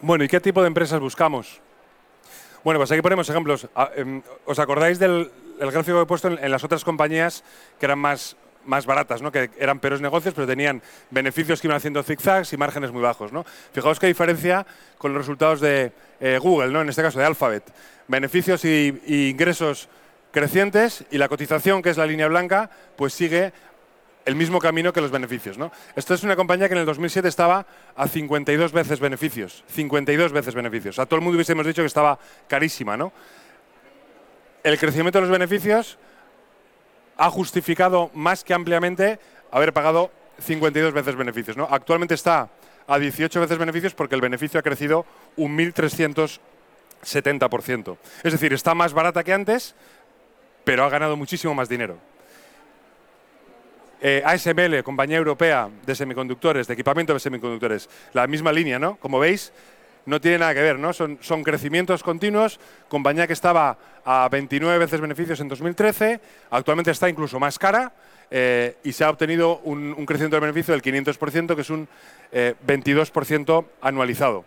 Bueno, 0.00 0.24
¿y 0.24 0.28
qué 0.28 0.38
tipo 0.38 0.60
de 0.60 0.66
empresas 0.66 1.00
buscamos? 1.00 1.62
Bueno, 2.64 2.80
pues 2.80 2.90
aquí 2.90 3.02
ponemos 3.02 3.28
ejemplos. 3.28 3.68
Ah, 3.76 3.90
em, 3.94 4.22
¿Os 4.46 4.58
acordáis 4.58 4.98
del 4.98 5.30
el 5.60 5.70
gráfico 5.70 5.98
que 5.98 6.02
he 6.02 6.06
puesto 6.06 6.28
en, 6.28 6.42
en 6.42 6.50
las 6.50 6.64
otras 6.64 6.82
compañías 6.82 7.44
que 7.78 7.86
eran 7.86 7.98
más, 7.98 8.36
más 8.64 8.86
baratas, 8.86 9.22
¿no? 9.22 9.30
que 9.30 9.50
eran 9.58 9.78
peores 9.78 10.00
negocios, 10.00 10.34
pero 10.34 10.46
tenían 10.46 10.82
beneficios 11.10 11.60
que 11.60 11.66
iban 11.68 11.76
haciendo 11.76 12.02
zigzags 12.02 12.52
y 12.52 12.56
márgenes 12.56 12.90
muy 12.90 13.02
bajos? 13.02 13.32
¿no? 13.32 13.44
Fijaos 13.72 14.00
qué 14.00 14.06
diferencia 14.06 14.66
con 14.98 15.12
los 15.12 15.22
resultados 15.22 15.60
de 15.60 15.92
eh, 16.20 16.38
Google, 16.40 16.72
¿no? 16.72 16.80
en 16.80 16.88
este 16.88 17.02
caso 17.02 17.18
de 17.18 17.26
Alphabet. 17.26 17.64
Beneficios 18.08 18.64
y, 18.64 19.00
y 19.06 19.28
ingresos 19.28 19.88
crecientes 20.32 21.04
y 21.10 21.18
la 21.18 21.28
cotización, 21.28 21.82
que 21.82 21.90
es 21.90 21.98
la 21.98 22.06
línea 22.06 22.26
blanca, 22.28 22.70
pues 22.96 23.12
sigue 23.12 23.52
el 24.24 24.36
mismo 24.36 24.58
camino 24.58 24.92
que 24.92 25.00
los 25.00 25.10
beneficios. 25.10 25.58
¿no? 25.58 25.72
Esto 25.96 26.14
es 26.14 26.22
una 26.22 26.36
compañía 26.36 26.68
que 26.68 26.74
en 26.74 26.80
el 26.80 26.86
2007 26.86 27.28
estaba 27.28 27.66
a 27.96 28.08
52 28.08 28.72
veces 28.72 29.00
beneficios. 29.00 29.64
52 29.68 30.32
veces 30.32 30.54
beneficios. 30.54 30.98
A 30.98 31.06
todo 31.06 31.16
el 31.16 31.22
mundo 31.22 31.36
hubiésemos 31.36 31.66
dicho 31.66 31.82
que 31.82 31.86
estaba 31.86 32.18
carísima. 32.48 32.96
¿no? 32.96 33.12
El 34.62 34.78
crecimiento 34.78 35.18
de 35.18 35.22
los 35.22 35.30
beneficios 35.30 35.98
ha 37.16 37.30
justificado 37.30 38.10
más 38.14 38.44
que 38.44 38.54
ampliamente 38.54 39.18
haber 39.50 39.72
pagado 39.72 40.12
52 40.40 40.92
veces 40.92 41.16
beneficios. 41.16 41.56
¿no? 41.56 41.66
Actualmente 41.70 42.14
está 42.14 42.50
a 42.86 42.98
18 42.98 43.40
veces 43.40 43.56
beneficios 43.58 43.94
porque 43.94 44.14
el 44.14 44.20
beneficio 44.20 44.60
ha 44.60 44.62
crecido 44.62 45.06
un 45.36 45.56
1.370%. 45.56 47.96
Es 48.22 48.32
decir, 48.32 48.52
está 48.52 48.74
más 48.74 48.92
barata 48.92 49.24
que 49.24 49.32
antes, 49.32 49.74
pero 50.64 50.84
ha 50.84 50.90
ganado 50.90 51.16
muchísimo 51.16 51.54
más 51.54 51.68
dinero. 51.68 51.98
Eh, 54.06 54.20
ASML, 54.22 54.82
compañía 54.82 55.16
europea 55.16 55.70
de 55.86 55.94
semiconductores, 55.94 56.66
de 56.66 56.74
equipamiento 56.74 57.14
de 57.14 57.20
semiconductores, 57.20 57.88
la 58.12 58.26
misma 58.26 58.52
línea, 58.52 58.78
¿no? 58.78 58.96
Como 58.96 59.18
veis, 59.18 59.50
no 60.04 60.20
tiene 60.20 60.36
nada 60.36 60.52
que 60.52 60.60
ver, 60.60 60.78
¿no? 60.78 60.92
Son, 60.92 61.16
son 61.22 61.42
crecimientos 61.42 62.02
continuos, 62.02 62.60
compañía 62.88 63.26
que 63.26 63.32
estaba 63.32 63.78
a 64.04 64.28
29 64.30 64.76
veces 64.76 65.00
beneficios 65.00 65.40
en 65.40 65.48
2013, 65.48 66.20
actualmente 66.50 66.90
está 66.90 67.08
incluso 67.08 67.40
más 67.40 67.58
cara 67.58 67.94
eh, 68.30 68.76
y 68.84 68.92
se 68.92 69.04
ha 69.04 69.08
obtenido 69.08 69.60
un, 69.60 69.94
crecimiento 70.04 70.36
del 70.36 70.52
beneficio 70.52 70.74
del 70.74 70.82
500%, 70.82 71.54
que 71.54 71.62
es 71.62 71.70
un 71.70 71.88
eh, 72.30 72.52
22% 72.66 73.64
anualizado. 73.80 74.44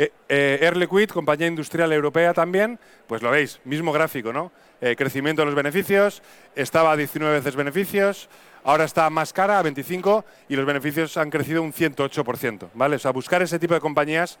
Eh, 0.00 0.10
eh, 0.30 0.58
Air 0.62 0.78
Liquid, 0.78 1.10
compañía 1.10 1.46
industrial 1.46 1.92
europea 1.92 2.32
también, 2.32 2.78
pues 3.06 3.20
lo 3.20 3.30
veis, 3.30 3.60
mismo 3.66 3.92
gráfico, 3.92 4.32
¿no? 4.32 4.50
Eh, 4.80 4.96
crecimiento 4.96 5.42
de 5.42 5.46
los 5.46 5.54
beneficios, 5.54 6.22
estaba 6.56 6.92
a 6.92 6.96
19 6.96 7.34
veces 7.34 7.54
beneficios, 7.54 8.30
ahora 8.64 8.84
está 8.84 9.10
más 9.10 9.34
cara, 9.34 9.58
a 9.58 9.62
25, 9.62 10.24
y 10.48 10.56
los 10.56 10.64
beneficios 10.64 11.18
han 11.18 11.28
crecido 11.28 11.62
un 11.62 11.74
108%, 11.74 12.70
¿vale? 12.72 12.96
O 12.96 12.98
sea, 12.98 13.10
buscar 13.10 13.42
ese 13.42 13.58
tipo 13.58 13.74
de 13.74 13.80
compañías 13.80 14.38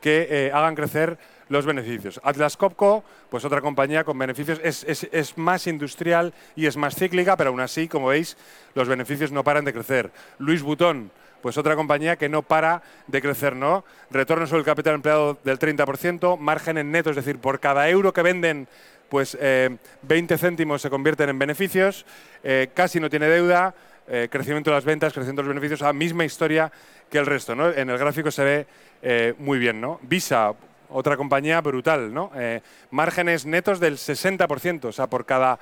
que 0.00 0.28
eh, 0.30 0.50
hagan 0.50 0.74
crecer 0.74 1.18
los 1.50 1.66
beneficios. 1.66 2.18
Atlas 2.24 2.56
Copco, 2.56 3.04
pues 3.28 3.44
otra 3.44 3.60
compañía 3.60 4.04
con 4.04 4.18
beneficios, 4.18 4.60
es, 4.64 4.82
es, 4.84 5.06
es, 5.12 5.36
más 5.36 5.66
industrial 5.66 6.32
y 6.56 6.64
es 6.64 6.78
más 6.78 6.94
cíclica, 6.94 7.36
pero 7.36 7.50
aún 7.50 7.60
así, 7.60 7.86
como 7.86 8.06
veis, 8.06 8.38
los 8.74 8.88
beneficios 8.88 9.30
no 9.30 9.44
paran 9.44 9.66
de 9.66 9.74
crecer. 9.74 10.10
Luis 10.38 10.62
Butón, 10.62 11.10
pues 11.42 11.58
otra 11.58 11.76
compañía 11.76 12.16
que 12.16 12.28
no 12.28 12.42
para 12.42 12.82
de 13.08 13.20
crecer, 13.20 13.54
¿no? 13.56 13.84
Retorno 14.10 14.46
sobre 14.46 14.60
el 14.60 14.64
capital 14.64 14.94
empleado 14.94 15.38
del 15.44 15.58
30%, 15.58 16.38
margen 16.38 16.78
en 16.78 16.90
neto, 16.90 17.10
es 17.10 17.16
decir, 17.16 17.38
por 17.38 17.60
cada 17.60 17.88
euro 17.88 18.12
que 18.12 18.22
venden, 18.22 18.68
pues 19.08 19.36
eh, 19.40 19.76
20 20.02 20.38
céntimos 20.38 20.80
se 20.80 20.88
convierten 20.88 21.28
en 21.28 21.38
beneficios, 21.38 22.06
eh, 22.42 22.70
casi 22.72 23.00
no 23.00 23.10
tiene 23.10 23.26
deuda, 23.26 23.74
eh, 24.08 24.28
crecimiento 24.30 24.70
de 24.70 24.76
las 24.76 24.84
ventas, 24.84 25.12
crecimiento 25.12 25.42
de 25.42 25.48
los 25.48 25.54
beneficios, 25.54 25.80
la 25.80 25.92
misma 25.92 26.24
historia 26.24 26.72
que 27.10 27.18
el 27.18 27.26
resto, 27.26 27.54
¿no? 27.54 27.70
En 27.70 27.88
el 27.88 27.98
gráfico 27.98 28.30
se 28.30 28.44
ve 28.44 28.66
eh, 29.00 29.34
muy 29.38 29.58
bien, 29.58 29.80
¿no? 29.80 30.00
Visa, 30.02 30.52
otra 30.88 31.16
compañía 31.16 31.60
brutal, 31.60 32.12
¿no? 32.12 32.30
Eh, 32.34 32.60
márgenes 32.90 33.46
netos 33.46 33.80
del 33.80 33.98
60%, 33.98 34.86
o 34.86 34.92
sea, 34.92 35.06
por 35.06 35.24
cada 35.24 35.58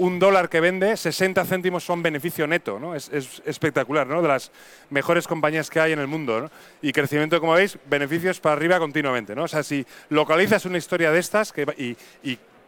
un 0.00 0.18
dólar 0.18 0.48
que 0.48 0.60
vende, 0.60 0.96
60 0.96 1.44
céntimos 1.44 1.84
son 1.84 2.02
beneficio 2.02 2.46
neto, 2.46 2.78
¿no? 2.80 2.94
Es, 2.94 3.10
es, 3.10 3.42
espectacular, 3.44 4.06
¿no? 4.06 4.22
De 4.22 4.28
las 4.28 4.50
mejores 4.88 5.28
compañías 5.28 5.68
que 5.68 5.78
hay 5.78 5.92
en 5.92 5.98
el 5.98 6.06
mundo, 6.06 6.40
¿no? 6.40 6.50
Y 6.80 6.92
crecimiento, 6.92 7.38
como 7.38 7.52
veis, 7.52 7.76
beneficios 7.84 8.40
para 8.40 8.54
arriba 8.54 8.78
continuamente, 8.78 9.34
¿no? 9.34 9.44
O 9.44 9.48
sea, 9.48 9.62
si 9.62 9.84
localizas 10.08 10.64
una 10.64 10.78
historia 10.78 11.10
de 11.10 11.18
estas 11.18 11.52
y 11.76 11.96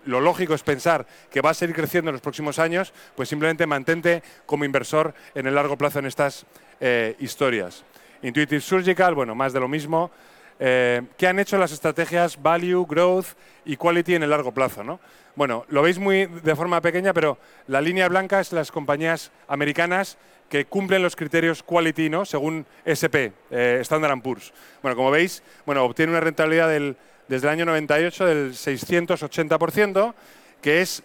lo 0.05 0.21
lógico 0.21 0.53
es 0.53 0.62
pensar 0.62 1.07
que 1.31 1.40
va 1.40 1.51
a 1.51 1.55
seguir 1.55 1.75
creciendo 1.75 2.11
en 2.11 2.14
los 2.14 2.21
próximos 2.21 2.59
años, 2.59 2.92
pues 3.14 3.31
simplemente 3.31 3.66
mantente 3.66 4.23
como 4.45 4.66
inversor 4.66 5.14
en 5.35 5.47
el 5.47 5.55
largo 5.55 5.79
plazo 5.79 6.01
en 6.01 6.07
estas 6.07 6.45
eh, 6.81 7.16
historias. 7.18 7.83
Intuitive 8.23 8.61
Surgical, 8.61 9.14
bueno, 9.14 9.35
más 9.35 9.55
de 9.55 9.61
lo 9.61 9.68
mismo. 9.68 10.11
Eh, 10.59 11.03
¿Qué 11.16 11.27
han 11.27 11.38
hecho 11.38 11.59
las 11.59 11.73
estrategias 11.73 12.40
Value, 12.40 12.87
Growth 12.87 13.27
y 13.64 13.77
Quality 13.77 14.16
en 14.16 14.23
el 14.23 14.31
largo 14.31 14.53
plazo? 14.53 14.85
¿no? 14.85 15.01
Bueno, 15.35 15.64
lo 15.68 15.81
veis 15.83 15.99
muy 15.99 16.27
de 16.27 16.57
forma 16.57 16.81
pequeña, 16.83 17.14
pero 17.14 17.38
la 17.66 17.81
línea 17.81 18.09
blanca 18.09 18.40
es 18.40 18.53
las 18.53 18.71
compañías 18.71 19.33
americanas 19.49 20.18
que 20.51 20.66
cumplen 20.66 21.03
los 21.03 21.16
criterios 21.16 21.62
quality, 21.62 22.11
¿no? 22.11 22.27
Según 22.27 22.66
SP, 22.85 23.33
eh, 23.51 23.79
Standard 23.81 24.21
Poor's. 24.21 24.53
Bueno, 24.83 24.95
como 24.95 25.11
veis, 25.11 25.42
bueno, 25.64 25.85
obtiene 25.85 26.12
una 26.12 26.21
rentabilidad 26.21 26.68
del, 26.68 26.97
desde 27.29 27.47
el 27.47 27.53
año 27.55 27.64
98 27.64 28.27
del 28.27 28.53
680%, 28.53 30.14
que 30.61 30.83
es 30.83 31.03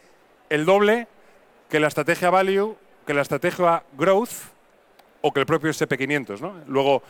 el 0.49 0.65
doble 0.65 1.07
que 1.69 1.79
la 1.79 1.87
estrategia 1.87 2.29
Value, 2.29 2.75
que 3.05 3.13
la 3.13 3.21
estrategia 3.21 3.83
Growth 3.97 4.51
o 5.21 5.31
que 5.31 5.39
el 5.39 5.45
propio 5.45 5.71
SP500, 5.71 6.41
¿no? 6.41 6.55
Luego, 6.67 7.01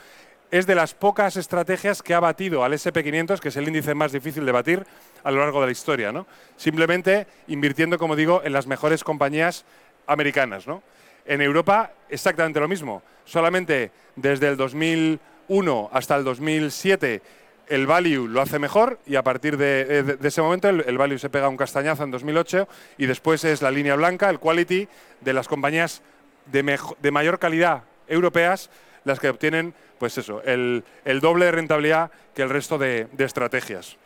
es 0.52 0.66
de 0.66 0.76
las 0.76 0.94
pocas 0.94 1.36
estrategias 1.36 2.02
que 2.02 2.14
ha 2.14 2.20
batido 2.20 2.64
al 2.64 2.74
SP500, 2.74 3.40
que 3.40 3.50
es 3.50 3.58
el 3.58 3.68
índice 3.68 3.94
más 3.94 4.12
difícil 4.12 4.46
de 4.46 4.52
batir 4.52 4.86
a 5.24 5.32
lo 5.32 5.40
largo 5.40 5.60
de 5.62 5.68
la 5.68 5.72
historia. 5.72 6.12
¿no? 6.12 6.26
Simplemente 6.56 7.28
invirtiendo, 7.48 7.98
como 7.98 8.16
digo, 8.16 8.42
en 8.44 8.54
las 8.54 8.68
mejores 8.68 9.04
compañías 9.04 9.66
americanas. 10.06 10.68
¿no? 10.68 10.84
En 11.26 11.42
Europa, 11.42 11.92
exactamente 12.10 12.60
lo 12.60 12.68
mismo. 12.68 13.04
Solamente 13.26 13.92
desde 14.16 14.48
el 14.48 14.58
2001 14.58 15.90
hasta 15.92 16.16
el 16.16 16.24
2007 16.24 17.22
el 17.68 17.86
value 17.86 18.28
lo 18.28 18.42
hace 18.42 18.60
mejor 18.60 18.98
y 19.06 19.18
a 19.18 19.24
partir 19.24 19.58
de, 19.58 20.04
de 20.04 20.28
ese 20.28 20.42
momento 20.42 20.70
el, 20.70 20.86
el, 20.88 20.98
value 20.98 21.20
se 21.20 21.30
pega 21.30 21.50
un 21.50 21.58
castañazo 21.58 22.06
en 22.06 22.12
2008 22.12 22.66
y 22.98 23.08
después 23.08 23.44
es 23.44 23.62
la 23.62 23.72
línea 23.72 23.96
blanca, 23.96 24.30
el 24.30 24.40
quality 24.40 24.88
de 25.20 25.34
las 25.34 25.50
compañías 25.50 26.02
de, 26.46 26.80
de 27.02 27.12
mayor 27.12 27.40
calidad 27.40 27.84
europeas 28.08 28.70
las 29.08 29.20
que 29.20 29.30
obtienen, 29.30 29.74
pues 30.00 30.18
eso, 30.18 30.42
el, 30.44 30.84
el 31.06 31.20
doble 31.20 31.46
de 31.46 31.52
rentabilidad 31.52 32.12
que 32.34 32.42
el 32.42 32.50
resto 32.50 32.78
de, 32.78 33.08
estrategias. 33.18 33.98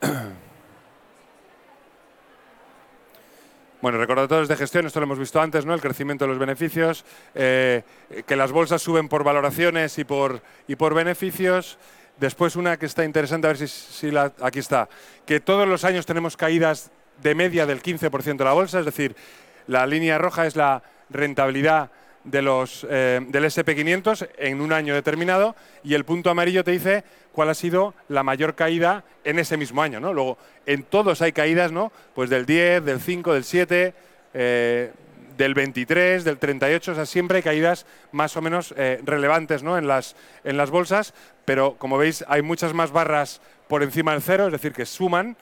Bueno, 3.82 3.96
recordatorios 3.96 4.46
de 4.46 4.56
gestión, 4.56 4.84
esto 4.84 5.00
lo 5.00 5.04
hemos 5.04 5.18
visto 5.18 5.40
antes, 5.40 5.64
¿no? 5.64 5.72
El 5.72 5.80
crecimiento 5.80 6.26
de 6.26 6.28
los 6.28 6.38
beneficios, 6.38 7.02
eh, 7.34 7.82
que 8.26 8.36
las 8.36 8.52
bolsas 8.52 8.82
suben 8.82 9.08
por 9.08 9.24
valoraciones 9.24 9.98
y 9.98 10.04
por, 10.04 10.42
y 10.68 10.76
por 10.76 10.92
beneficios. 10.92 11.78
Después 12.18 12.56
una 12.56 12.76
que 12.76 12.84
está 12.84 13.06
interesante, 13.06 13.46
a 13.46 13.54
ver 13.54 13.56
si, 13.56 13.68
si 13.68 14.10
la, 14.10 14.34
aquí 14.42 14.58
está, 14.58 14.90
que 15.24 15.40
todos 15.40 15.66
los 15.66 15.84
años 15.84 16.04
tenemos 16.04 16.36
caídas 16.36 16.90
de 17.22 17.34
media 17.34 17.64
del 17.64 17.82
15% 17.82 18.36
de 18.36 18.44
la 18.44 18.52
bolsa, 18.52 18.80
es 18.80 18.84
decir, 18.84 19.16
la 19.66 19.86
línea 19.86 20.18
roja 20.18 20.46
es 20.46 20.56
la 20.56 20.82
rentabilidad 21.08 21.90
de 22.24 22.42
los, 22.42 22.86
eh, 22.88 23.20
del 23.28 23.44
SP500 23.44 24.28
en 24.36 24.60
un 24.60 24.72
año 24.72 24.94
determinado 24.94 25.56
y 25.82 25.94
el 25.94 26.04
punto 26.04 26.30
amarillo 26.30 26.64
te 26.64 26.72
dice 26.72 27.04
cuál 27.32 27.48
ha 27.48 27.54
sido 27.54 27.94
la 28.08 28.22
mayor 28.22 28.54
caída 28.54 29.04
en 29.24 29.38
ese 29.38 29.56
mismo 29.56 29.82
año. 29.82 30.00
¿no? 30.00 30.12
Luego, 30.12 30.38
en 30.66 30.82
todos 30.82 31.22
hay 31.22 31.32
caídas, 31.32 31.72
¿no? 31.72 31.92
Pues 32.14 32.28
del 32.28 32.44
10, 32.46 32.84
del 32.84 33.00
5, 33.00 33.34
del 33.34 33.44
7, 33.44 33.94
eh, 34.34 34.92
del 35.36 35.54
23, 35.54 36.24
del 36.24 36.38
38, 36.38 36.92
o 36.92 36.94
sea, 36.94 37.06
siempre 37.06 37.38
hay 37.38 37.42
caídas 37.42 37.86
más 38.12 38.36
o 38.36 38.42
menos 38.42 38.74
eh, 38.76 39.00
relevantes 39.04 39.62
¿no? 39.62 39.78
en, 39.78 39.88
las, 39.88 40.14
en 40.44 40.58
las 40.58 40.70
bolsas, 40.70 41.14
pero 41.46 41.76
como 41.78 41.96
veis 41.96 42.24
hay 42.28 42.42
muchas 42.42 42.74
más 42.74 42.92
barras 42.92 43.40
por 43.68 43.82
encima 43.82 44.12
del 44.12 44.20
cero, 44.20 44.46
es 44.46 44.52
decir, 44.52 44.72
que 44.72 44.84
suman 44.86 45.36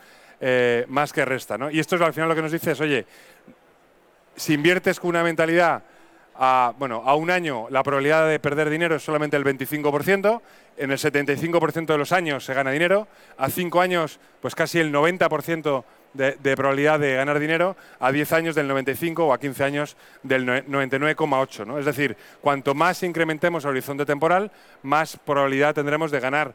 más 0.87 1.13
que 1.13 1.25
restan. 1.25 1.59
¿no? 1.59 1.71
Y 1.73 1.81
esto 1.81 1.97
es 1.97 2.03
al 2.03 2.13
final 2.13 2.29
lo 2.29 2.37
que 2.37 2.43
nos 2.43 2.53
dice 2.53 2.71
es, 2.71 2.81
oye, 2.81 3.07
si 4.37 4.55
inviertes 4.55 5.01
con 5.01 5.09
una 5.09 5.25
mentalidad 5.25 5.83
a, 6.39 6.73
bueno, 6.79 7.03
a 7.05 7.17
un 7.17 7.31
año 7.31 7.67
la 7.69 7.83
probabilidad 7.83 8.29
de 8.29 8.39
perder 8.39 8.71
dinero 8.71 8.95
es 8.97 9.03
solamente 9.03 9.37
el 9.37 9.45
25%, 9.45 10.41
en 10.77 10.93
el 10.93 10.99
75% 10.99 11.87
de 11.87 11.99
los 11.99 12.13
años 12.13 12.45
se 12.45 12.55
gana 12.55 12.71
dinero, 12.71 13.09
a 13.37 13.51
cinco 13.51 13.81
años 13.81 14.21
pues 14.41 14.55
casi 14.55 14.79
el 14.79 14.93
90% 14.93 15.85
de, 16.15 16.37
de, 16.41 16.57
probabilidad 16.57 17.01
de 17.01 17.17
ganar 17.17 17.39
dinero, 17.39 17.77
a 17.99 18.13
10 18.13 18.33
años 18.33 18.55
del 18.55 18.69
95 18.69 19.27
o 19.27 19.33
a 19.33 19.39
15 19.39 19.65
años 19.65 19.97
del 20.23 20.47
99,8. 20.47 21.67
¿no? 21.67 21.79
Es 21.79 21.85
decir, 21.85 22.17
cuanto 22.41 22.75
más 22.75 23.03
incrementemos 23.03 23.65
el 23.65 23.71
horizonte 23.71 24.07
temporal, 24.07 24.51
más 24.83 25.17
probabilidad 25.17 25.75
tendremos 25.75 26.11
de 26.11 26.21
ganar 26.21 26.55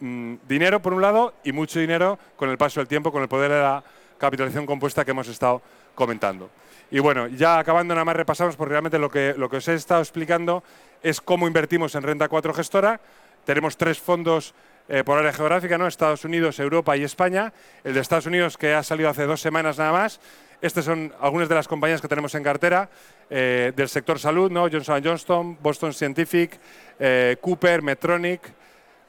mm, 0.00 0.34
dinero 0.46 0.80
por 0.80 0.92
un 0.92 1.02
lado 1.02 1.34
y 1.44 1.52
mucho 1.52 1.80
dinero 1.80 2.18
con 2.36 2.50
el 2.50 2.58
paso 2.58 2.80
del 2.80 2.88
tiempo, 2.88 3.10
con 3.10 3.22
el 3.22 3.28
poder 3.28 3.50
de 3.50 3.60
la 3.60 3.82
capitalización 4.18 4.66
compuesta 4.66 5.04
que 5.04 5.12
hemos 5.12 5.28
estado 5.28 5.62
comentando. 5.94 6.50
Y 6.90 7.00
bueno, 7.00 7.26
ya 7.28 7.58
acabando 7.58 7.94
nada 7.94 8.04
más 8.04 8.16
repasamos, 8.16 8.56
porque 8.56 8.70
realmente 8.70 8.98
lo 8.98 9.10
que, 9.10 9.34
lo 9.36 9.50
que 9.50 9.58
os 9.58 9.68
he 9.68 9.74
estado 9.74 10.00
explicando 10.00 10.62
es 11.02 11.20
cómo 11.20 11.46
invertimos 11.46 11.94
en 11.94 12.02
Renta 12.02 12.28
4 12.28 12.54
Gestora. 12.54 13.00
Tenemos 13.44 13.76
tres 13.76 13.98
fondos 13.98 14.54
eh, 14.88 15.04
por 15.04 15.18
área 15.18 15.34
geográfica, 15.34 15.76
¿no? 15.76 15.86
Estados 15.86 16.24
Unidos, 16.24 16.58
Europa 16.58 16.96
y 16.96 17.04
España. 17.04 17.52
El 17.84 17.92
de 17.92 18.00
Estados 18.00 18.24
Unidos, 18.24 18.56
que 18.56 18.72
ha 18.72 18.82
salido 18.82 19.10
hace 19.10 19.24
dos 19.24 19.40
semanas 19.40 19.76
nada 19.76 19.92
más. 19.92 20.18
Estas 20.62 20.86
son 20.86 21.12
algunas 21.20 21.48
de 21.48 21.54
las 21.54 21.68
compañías 21.68 22.00
que 22.00 22.08
tenemos 22.08 22.34
en 22.34 22.42
cartera 22.42 22.88
eh, 23.28 23.72
del 23.76 23.88
sector 23.88 24.18
salud, 24.18 24.50
¿no? 24.50 24.62
Johnson 24.70 25.02
Johnson, 25.04 25.58
Boston 25.60 25.92
Scientific, 25.92 26.58
eh, 26.98 27.36
Cooper, 27.40 27.82
Medtronic, 27.82 28.40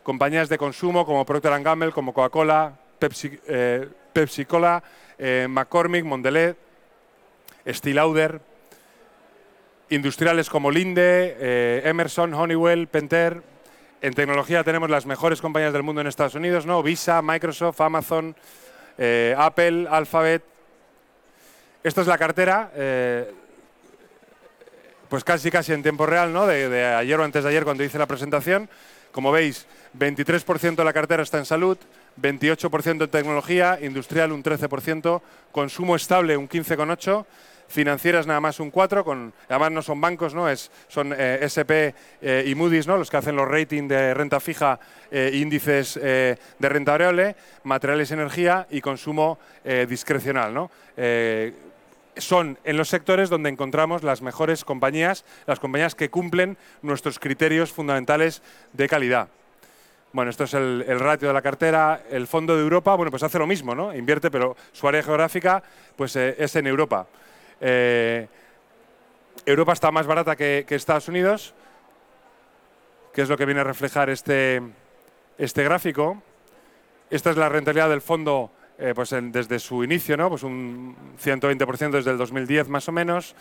compañías 0.04 0.50
de 0.50 0.58
consumo 0.58 1.06
como 1.06 1.26
Procter 1.26 1.64
Gamble, 1.64 1.92
como 1.92 2.14
Coca-Cola, 2.14 2.74
Pepsi, 3.00 3.40
Pepsi 4.12 4.46
Cola, 4.46 4.84
McCormick, 5.48 6.04
Mondelez, 6.04 6.58
Stilauder, 7.74 8.42
industriales 9.90 10.50
como 10.50 10.72
Linde, 10.72 11.36
eh, 11.40 11.82
Emerson, 11.86 12.34
Honeywell, 12.34 12.88
Penter. 12.88 13.42
En 14.02 14.14
tecnología 14.14 14.64
tenemos 14.64 14.90
las 14.90 15.06
mejores 15.06 15.42
compañías 15.42 15.74
del 15.74 15.84
mundo 15.84 16.02
en 16.02 16.08
Estados 16.08 16.36
Unidos, 16.36 16.66
¿no? 16.66 16.82
Visa, 16.84 17.22
Microsoft, 17.22 17.82
Amazon, 17.82 18.36
eh, 18.98 19.36
Apple, 19.38 19.88
Alphabet. 19.90 20.44
Esta 21.84 22.02
es 22.02 22.08
la 22.08 22.18
cartera, 22.18 22.72
eh, 22.76 23.32
pues 25.10 25.24
casi 25.24 25.50
casi 25.50 25.74
en 25.74 25.84
tiempo 25.84 26.06
real, 26.06 26.32
¿no? 26.32 26.46
De, 26.46 26.70
de, 26.70 26.86
ayer 26.86 27.20
o 27.20 27.24
antes 27.24 27.44
de 27.44 27.50
ayer 27.50 27.64
cuando 27.64 27.84
hice 27.84 27.98
la 27.98 28.06
presentación. 28.06 28.70
Como 29.12 29.32
veis, 29.32 29.66
23% 29.98 30.76
de 30.76 30.84
la 30.84 30.94
cartera 30.94 31.24
está 31.24 31.40
en 31.40 31.46
salud, 31.46 31.78
28% 32.22 33.04
en 33.04 33.10
tecnología, 33.10 33.80
industrial 33.82 34.32
un 34.32 34.44
13%, 34.44 35.22
consumo 35.52 35.96
estable 35.96 36.38
un 36.38 36.48
15,8%, 36.48 37.26
financieras 37.70 38.28
nada 38.28 38.42
más 38.42 38.60
un 38.60 38.72
4, 38.72 39.06
con, 39.06 39.32
además 39.48 39.72
no 39.72 39.82
son 39.82 40.02
bancos, 40.02 40.34
¿no? 40.34 40.50
Es, 40.50 40.72
son 40.88 41.14
eh, 41.16 41.40
SP 41.46 41.94
eh, 42.22 42.44
y 42.46 42.56
Moody's 42.56 42.88
¿no? 42.88 42.98
los 42.98 43.10
que 43.10 43.18
hacen 43.18 43.36
los 43.36 43.48
ratings 43.48 43.88
de 43.88 44.14
renta 44.14 44.40
fija, 44.40 44.80
eh, 45.12 45.32
índices 45.34 45.94
de 45.96 46.38
renta 46.60 46.92
variable, 46.92 47.36
materiales 47.64 48.12
energía 48.12 48.68
y 48.70 48.82
consumo 48.82 49.38
discrecional. 49.88 50.54
¿no? 50.54 50.72
son 52.18 52.58
en 52.66 52.76
los 52.76 52.90
sectores 52.90 53.30
donde 53.30 53.50
encontramos 53.50 54.04
las 54.04 54.22
mejores 54.22 54.66
compañías, 54.66 55.24
las 55.46 55.60
compañías 55.60 55.96
que 55.96 56.10
cumplen 56.10 56.58
nuestros 56.82 57.20
criterios 57.20 57.72
fundamentales 57.72 58.42
de 58.74 58.90
calidad. 58.90 59.30
Bueno, 60.12 60.32
esto 60.32 60.46
es 60.46 60.54
el, 60.56 61.00
ratio 61.00 61.28
de 61.28 61.34
la 61.34 61.42
cartera. 61.42 62.02
El 62.10 62.28
Fondo 62.28 62.56
de 62.56 62.64
Europa, 62.64 62.96
bueno, 62.96 63.12
pues 63.12 63.24
hace 63.24 63.38
lo 63.38 63.48
mismo, 63.48 63.76
¿no? 63.76 63.96
Invierte, 63.96 64.32
pero 64.32 64.58
su 64.72 64.88
área 64.88 65.04
geográfica 65.04 65.64
pues, 65.96 66.16
es 66.16 66.56
en 66.56 66.68
Europa. 66.68 67.08
Eh, 67.62 68.28
Europa 69.46 69.74
está 69.74 69.92
más 69.92 70.08
barata 70.08 70.36
que, 70.36 70.66
Estados 70.70 71.08
Unidos, 71.08 71.54
que 73.14 73.22
es 73.22 73.30
lo 73.30 73.38
que 73.38 73.46
viene 73.46 73.62
a 73.62 73.64
reflejar 73.64 74.10
este, 74.10 74.62
este 75.38 75.64
gráfico. 75.64 76.22
Esta 77.10 77.32
es 77.32 77.38
la 77.38 77.50
rentabilidad 77.50 77.90
del 77.90 78.02
fondo 78.02 78.52
eh, 78.78 78.94
pues 78.96 79.10
desde 79.10 79.60
su 79.60 79.84
inicio, 79.84 80.16
¿no? 80.16 80.30
pues 80.30 80.44
un 80.44 80.96
120% 81.22 81.92
desde 81.92 82.12
el 82.12 82.18
2010 82.18 82.70
más 82.70 82.88
o 82.88 82.92
menos. 82.92 83.36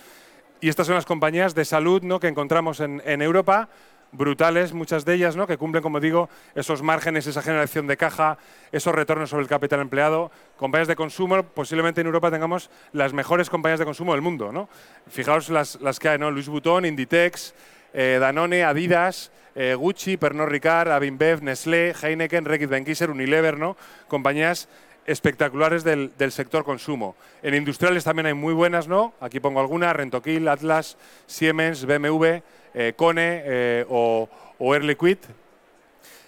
Y 0.60 0.68
estas 0.68 0.86
son 0.86 0.96
las 0.96 1.06
compañías 1.06 1.54
de 1.54 1.64
salud 1.64 2.02
¿no? 2.02 2.18
que 2.18 2.28
encontramos 2.28 2.80
en, 2.80 3.02
en 3.04 3.22
Europa 3.22 3.68
brutales, 4.12 4.72
muchas 4.72 5.04
de 5.04 5.14
ellas, 5.14 5.36
¿no? 5.36 5.46
que 5.46 5.56
cumplen, 5.56 5.82
como 5.82 6.00
digo, 6.00 6.28
esos 6.54 6.82
márgenes, 6.82 7.26
esa 7.26 7.42
generación 7.42 7.86
de 7.86 7.96
caja, 7.96 8.38
esos 8.72 8.94
retornos 8.94 9.30
sobre 9.30 9.42
el 9.42 9.48
capital 9.48 9.80
empleado. 9.80 10.30
Compañías 10.56 10.88
de 10.88 10.96
consumo, 10.96 11.42
posiblemente 11.42 12.00
en 12.00 12.06
Europa 12.06 12.30
tengamos 12.30 12.70
las 12.92 13.12
mejores 13.12 13.50
compañías 13.50 13.78
de 13.78 13.84
consumo 13.84 14.12
del 14.12 14.22
mundo. 14.22 14.52
¿no? 14.52 14.68
Fijaos 15.08 15.48
las, 15.50 15.80
las 15.80 15.98
que 15.98 16.08
hay, 16.08 16.18
¿no? 16.18 16.30
Louis 16.30 16.48
Vuitton, 16.48 16.84
Inditex, 16.84 17.54
eh, 17.92 18.18
Danone, 18.20 18.64
Adidas, 18.64 19.30
eh, 19.54 19.74
Gucci, 19.74 20.16
Pernod 20.16 20.48
Ricard, 20.48 20.90
Avinbev, 20.90 21.42
Nestlé, 21.42 21.94
Heineken, 22.00 22.44
Reckitt 22.44 22.68
Benckiser, 22.68 23.10
Unilever, 23.10 23.58
¿no? 23.58 23.76
compañías 24.08 24.68
espectaculares 25.06 25.84
del, 25.84 26.12
del, 26.18 26.32
sector 26.32 26.64
consumo. 26.64 27.16
En 27.42 27.54
industriales 27.54 28.04
también 28.04 28.26
hay 28.26 28.34
muy 28.34 28.52
buenas, 28.52 28.88
¿no? 28.88 29.14
Aquí 29.20 29.40
pongo 29.40 29.58
algunas, 29.58 29.96
Rentoquil, 29.96 30.46
Atlas, 30.48 30.98
Siemens, 31.26 31.86
BMW, 31.86 32.42
eh, 32.74 32.92
Cone 32.96 33.42
eh, 33.44 33.84
o, 33.88 34.28
Air 34.60 34.84
Liquid, 34.84 35.18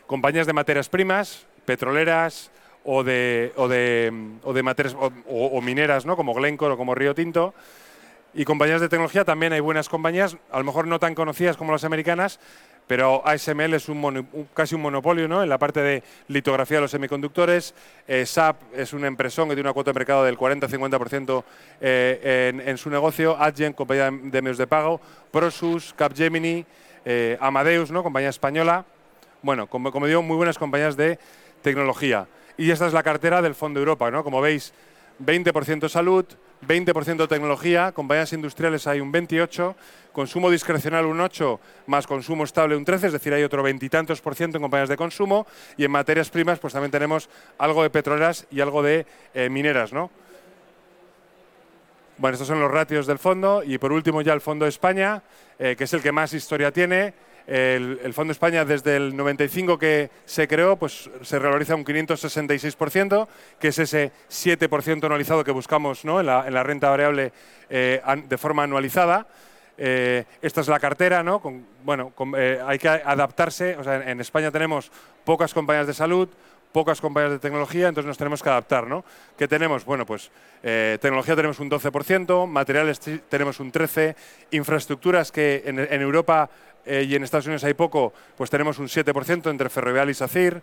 compañías 0.06 0.46
de 0.46 0.52
materias 0.52 0.88
primas, 0.88 1.46
petroleras 1.64 2.50
o 2.84 3.04
de, 3.04 3.52
o 3.56 3.68
de, 3.68 4.12
o 4.42 4.52
de 4.52 4.62
materias, 4.62 4.96
o, 4.98 5.60
mineras, 5.60 6.06
¿no? 6.06 6.16
como 6.16 6.34
Glencore 6.34 6.74
o 6.74 6.76
como 6.76 6.94
Río 6.94 7.14
Tinto. 7.14 7.54
Y 8.32 8.44
compañías 8.44 8.80
de 8.80 8.88
tecnología 8.88 9.24
también 9.24 9.52
hay 9.52 9.60
buenas 9.60 9.88
compañías, 9.88 10.36
a 10.52 10.58
lo 10.58 10.64
mejor 10.64 10.86
no 10.86 11.00
tan 11.00 11.16
conocidas 11.16 11.56
como 11.56 11.72
las 11.72 11.82
americanas, 11.82 12.38
pero 12.90 13.22
ASML 13.24 13.74
es 13.74 13.88
un, 13.88 14.48
casi 14.52 14.74
un 14.74 14.80
monopolio 14.80 15.28
¿no? 15.28 15.44
en 15.44 15.48
la 15.48 15.58
parte 15.58 15.80
de 15.80 16.02
litografía 16.26 16.78
de 16.78 16.80
los 16.80 16.90
semiconductores. 16.90 17.72
Eh, 18.08 18.26
SAP 18.26 18.56
es 18.74 18.92
una 18.92 19.06
empresa 19.06 19.44
que 19.44 19.50
tiene 19.50 19.60
una 19.60 19.72
cuota 19.72 19.92
de 19.92 19.94
mercado 20.00 20.24
del 20.24 20.36
40-50% 20.36 21.44
eh, 21.80 22.62
en, 22.66 22.78
su 22.78 22.90
negocio. 22.90 23.36
Adyen, 23.40 23.74
compañía 23.74 24.10
de 24.10 24.42
medios 24.42 24.58
de 24.58 24.66
pago. 24.66 25.00
Prosus, 25.30 25.94
Capgemini, 25.94 26.66
eh, 27.04 27.38
Amadeus, 27.40 27.92
¿no? 27.92 28.02
compañía 28.02 28.30
española. 28.30 28.84
Bueno, 29.40 29.68
como, 29.68 29.92
como, 29.92 30.08
digo, 30.08 30.22
muy 30.22 30.36
buenas 30.36 30.58
compañías 30.58 30.96
de 30.96 31.20
tecnología. 31.62 32.26
Y 32.58 32.72
esta 32.72 32.88
es 32.88 32.92
la 32.92 33.04
cartera 33.04 33.40
del 33.40 33.54
Fondo 33.54 33.78
Europa. 33.78 34.10
¿no? 34.10 34.24
Como 34.24 34.40
veis, 34.40 34.74
20% 35.24 35.88
salud, 35.88 36.26
20% 36.66 37.28
tecnología, 37.28 37.92
compañías 37.92 38.32
industriales 38.32 38.86
hay 38.86 39.00
un 39.00 39.12
28%, 39.12 39.74
consumo 40.12 40.50
discrecional 40.50 41.06
un 41.06 41.18
8%, 41.18 41.58
más 41.86 42.06
consumo 42.06 42.44
estable 42.44 42.76
un 42.76 42.84
13%, 42.84 43.04
es 43.04 43.12
decir, 43.12 43.32
hay 43.32 43.42
otro 43.42 43.62
veintitantos 43.62 44.20
por 44.20 44.34
ciento 44.34 44.58
en 44.58 44.62
compañías 44.62 44.88
de 44.88 44.96
consumo, 44.96 45.46
y 45.76 45.84
en 45.84 45.90
materias 45.90 46.30
primas 46.30 46.58
pues 46.58 46.72
también 46.72 46.90
tenemos 46.90 47.28
algo 47.58 47.82
de 47.82 47.90
petroleras 47.90 48.46
y 48.50 48.60
algo 48.60 48.82
de 48.82 49.06
eh, 49.34 49.48
mineras. 49.48 49.92
¿no? 49.92 50.10
Bueno, 52.18 52.34
estos 52.34 52.48
son 52.48 52.60
los 52.60 52.70
ratios 52.70 53.06
del 53.06 53.18
fondo, 53.18 53.62
y 53.64 53.78
por 53.78 53.92
último 53.92 54.20
ya 54.20 54.34
el 54.34 54.42
Fondo 54.42 54.66
de 54.66 54.68
España, 54.68 55.22
eh, 55.58 55.74
que 55.76 55.84
es 55.84 55.94
el 55.94 56.02
que 56.02 56.12
más 56.12 56.34
historia 56.34 56.70
tiene, 56.70 57.14
el, 57.50 58.14
Fondo 58.14 58.30
España 58.30 58.64
desde 58.64 58.96
el 58.96 59.16
95 59.16 59.76
que 59.76 60.08
se 60.24 60.46
creó, 60.46 60.76
pues 60.76 61.10
se 61.22 61.38
revaloriza 61.38 61.74
un 61.74 61.84
566%, 61.84 63.26
que 63.58 63.68
es 63.68 63.78
ese 63.78 64.12
7% 64.30 65.04
anualizado 65.04 65.42
que 65.42 65.50
buscamos 65.50 66.04
¿no? 66.04 66.20
en, 66.20 66.26
la, 66.26 66.62
renta 66.62 66.88
variable 66.90 67.32
eh, 67.68 68.00
de 68.28 68.38
forma 68.38 68.62
anualizada. 68.62 69.26
Eh, 69.76 70.24
esta 70.42 70.60
es 70.60 70.68
la 70.68 70.78
cartera, 70.78 71.22
¿no? 71.24 71.42
bueno, 71.82 72.12
eh, 72.36 72.60
hay 72.64 72.78
que 72.78 72.88
adaptarse. 72.88 73.76
En 74.06 74.20
España 74.20 74.50
tenemos 74.50 74.92
pocas 75.24 75.52
compañías 75.52 75.88
de 75.88 75.94
salud, 75.94 76.28
pocas 76.72 77.00
compañías 77.00 77.32
de 77.32 77.38
tecnología, 77.38 77.88
entonces 77.88 78.06
nos 78.06 78.18
tenemos 78.18 78.42
que 78.42 78.48
adaptar, 78.48 78.86
¿no? 78.86 79.04
¿Qué 79.36 79.48
tenemos? 79.48 79.84
Bueno, 79.84 80.06
pues 80.06 80.30
tecnología 80.62 81.34
tenemos 81.34 81.58
un 81.58 81.70
12%, 81.70 82.46
materiales 82.46 83.00
tenemos 83.28 83.60
un 83.60 83.72
13%, 83.72 84.14
infraestructuras 84.52 85.32
que 85.32 85.62
en, 85.66 86.02
Europa 86.02 86.50
eh, 86.84 87.06
y 87.08 87.14
en 87.14 87.24
Estados 87.24 87.46
Unidos 87.46 87.64
hay 87.64 87.74
poco, 87.74 88.12
pues 88.36 88.50
tenemos 88.50 88.78
un 88.78 88.86
7% 88.86 89.50
entre 89.50 89.68
Ferrovial 89.68 90.10
y 90.10 90.14
SACIR. 90.14 90.62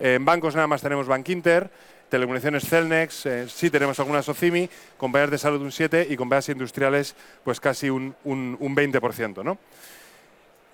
en 0.00 0.24
bancos 0.24 0.54
nada 0.54 0.66
más 0.66 0.82
tenemos 0.82 1.06
Bank 1.06 1.28
Inter. 1.28 1.70
telecomunicaciones 2.08 2.64
Celnex, 2.66 3.26
eh, 3.26 3.48
sí 3.48 3.68
tenemos 3.68 3.98
algunas 4.00 4.26
OCIMI, 4.28 4.70
compañías 4.96 5.30
de 5.30 5.38
salud 5.38 5.60
un 5.60 5.72
7 5.72 6.06
y 6.08 6.16
compañías 6.16 6.48
industriales 6.48 7.14
pues 7.44 7.60
casi 7.60 7.90
un, 7.90 8.14
un, 8.24 8.56
un 8.58 8.76
20%. 8.76 9.44
¿no? 9.44 9.58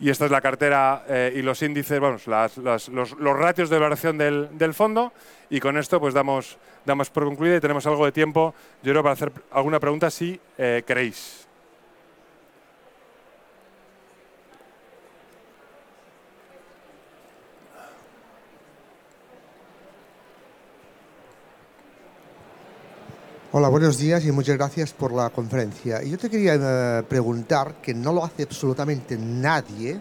Y 0.05 0.11
esta 0.11 0.27
es 0.27 0.31
la 0.31 0.43
cartera 0.43 1.03
eh, 1.09 1.33
y 1.35 1.41
los 1.41 1.63
índices, 1.63 1.99
vamos, 1.99 2.27
los, 2.27 2.91
los, 2.91 3.39
ratios 3.39 3.71
de 3.71 3.79
valoración 3.79 4.19
del, 4.19 4.51
del, 4.53 4.75
fondo. 4.75 5.15
Y 5.49 5.61
con 5.61 5.79
esto 5.79 5.99
pues 5.99 6.13
damos, 6.13 6.59
damos 6.85 7.09
por 7.09 7.25
concluida 7.25 7.57
y 7.57 7.61
tenemos 7.61 7.87
algo 7.87 8.05
de 8.05 8.13
tiempo, 8.13 8.55
yo 8.83 8.93
creo, 8.93 9.03
para 9.03 9.15
hacer 9.15 9.33
alguna 9.51 9.81
pregunta 9.81 10.11
si 10.11 10.39
eh, 10.59 10.83
queréis. 10.87 11.49
Hola, 23.57 23.69
buenos 23.69 23.99
días 23.99 24.25
y 24.25 24.33
muchas 24.33 24.57
gracias 24.57 24.93
por 24.93 25.13
la 25.13 25.31
conferencia. 25.31 26.03
Yo 26.03 26.19
te 26.19 26.29
quería 26.29 26.57
uh, 26.57 27.05
preguntar, 27.05 27.77
que 27.81 27.95
no 27.95 28.13
lo 28.13 28.25
hace 28.25 28.43
absolutamente 28.43 29.17
nadie, 29.17 30.01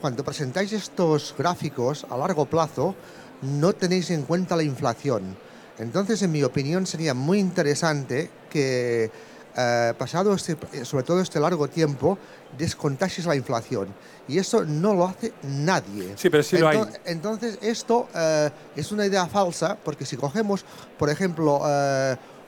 cuando 0.00 0.24
presentáis 0.24 0.72
estos 0.72 1.32
gráficos 1.38 2.04
a 2.10 2.16
largo 2.16 2.46
plazo, 2.46 2.96
no 3.42 3.72
tenéis 3.74 4.10
en 4.10 4.22
cuenta 4.22 4.56
la 4.56 4.64
inflación. 4.64 5.36
Entonces, 5.78 6.20
en 6.22 6.32
mi 6.32 6.42
opinión, 6.42 6.84
sería 6.84 7.14
muy 7.14 7.38
interesante 7.38 8.28
que, 8.50 9.08
uh, 9.56 9.94
pasado 9.96 10.34
este, 10.34 10.56
sobre 10.84 11.04
todo 11.04 11.20
este 11.20 11.38
largo 11.38 11.68
tiempo, 11.68 12.18
descontases 12.58 13.24
la 13.24 13.36
inflación. 13.36 13.86
Y 14.26 14.38
eso 14.38 14.64
no 14.64 14.94
lo 14.94 15.06
hace 15.06 15.32
nadie. 15.44 16.14
Sí, 16.16 16.28
pero 16.28 16.42
sí 16.42 16.58
lo 16.58 16.72
entonces, 16.72 17.00
hay. 17.06 17.12
Entonces, 17.12 17.58
esto 17.62 18.08
uh, 18.12 18.50
es 18.74 18.90
una 18.90 19.06
idea 19.06 19.26
falsa, 19.26 19.78
porque 19.84 20.04
si 20.04 20.16
cogemos, 20.16 20.64
por 20.98 21.08
ejemplo, 21.08 21.62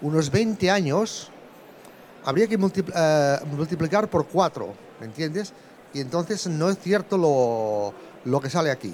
unos 0.02 0.30
20 0.30 0.70
años, 0.70 1.30
habría 2.24 2.46
que 2.46 2.56
uh, 2.56 3.46
multiplicar 3.56 4.08
por 4.08 4.26
4, 4.26 4.74
¿me 5.00 5.06
entiendes? 5.06 5.52
Y 5.94 6.00
entonces 6.00 6.46
no 6.46 6.68
es 6.68 6.78
cierto 6.78 7.16
lo, 7.16 7.94
lo 8.24 8.40
que 8.40 8.50
sale 8.50 8.70
aquí. 8.70 8.92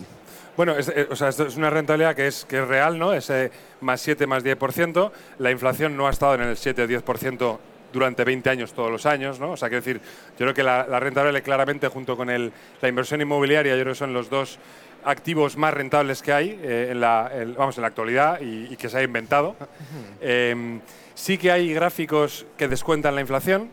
Bueno, 0.56 0.76
es, 0.76 0.92
o 1.10 1.16
sea, 1.16 1.28
esto 1.28 1.46
es 1.46 1.56
una 1.56 1.70
rentabilidad 1.70 2.16
que 2.16 2.26
es, 2.26 2.44
que 2.44 2.58
es 2.58 2.66
real, 2.66 2.98
¿no? 2.98 3.12
Ese 3.12 3.50
más 3.80 4.00
7, 4.00 4.26
más 4.26 4.44
10%. 4.44 5.10
La 5.38 5.50
inflación 5.50 5.96
no 5.96 6.08
ha 6.08 6.10
estado 6.10 6.34
en 6.34 6.42
el 6.42 6.56
7 6.56 6.82
o 6.82 6.86
10% 6.86 7.58
durante 7.92 8.24
20 8.24 8.50
años 8.50 8.72
todos 8.72 8.90
los 8.90 9.06
años, 9.06 9.38
¿no? 9.38 9.52
O 9.52 9.56
sea, 9.56 9.68
quiero 9.68 9.84
decir, 9.84 10.00
yo 10.32 10.38
creo 10.38 10.54
que 10.54 10.62
la, 10.62 10.86
la 10.88 11.00
rentabilidad 11.00 11.42
claramente 11.42 11.88
junto 11.88 12.16
con 12.16 12.28
el, 12.28 12.52
la 12.82 12.88
inversión 12.88 13.20
inmobiliaria, 13.20 13.76
yo 13.76 13.82
creo 13.82 13.92
que 13.94 13.98
son 13.98 14.12
los 14.12 14.28
dos 14.28 14.58
activos 15.04 15.56
más 15.56 15.74
rentables 15.74 16.22
que 16.22 16.32
hay 16.32 16.58
eh, 16.62 16.88
en, 16.90 17.00
la, 17.00 17.30
en, 17.32 17.54
vamos, 17.54 17.76
en 17.76 17.82
la 17.82 17.88
actualidad 17.88 18.40
y, 18.40 18.72
y 18.72 18.76
que 18.76 18.88
se 18.88 18.98
ha 18.98 19.02
inventado. 19.02 19.56
Eh, 20.20 20.80
sí 21.14 21.38
que 21.38 21.50
hay 21.50 21.72
gráficos 21.72 22.46
que 22.56 22.68
descuentan 22.68 23.14
la 23.14 23.20
inflación. 23.20 23.70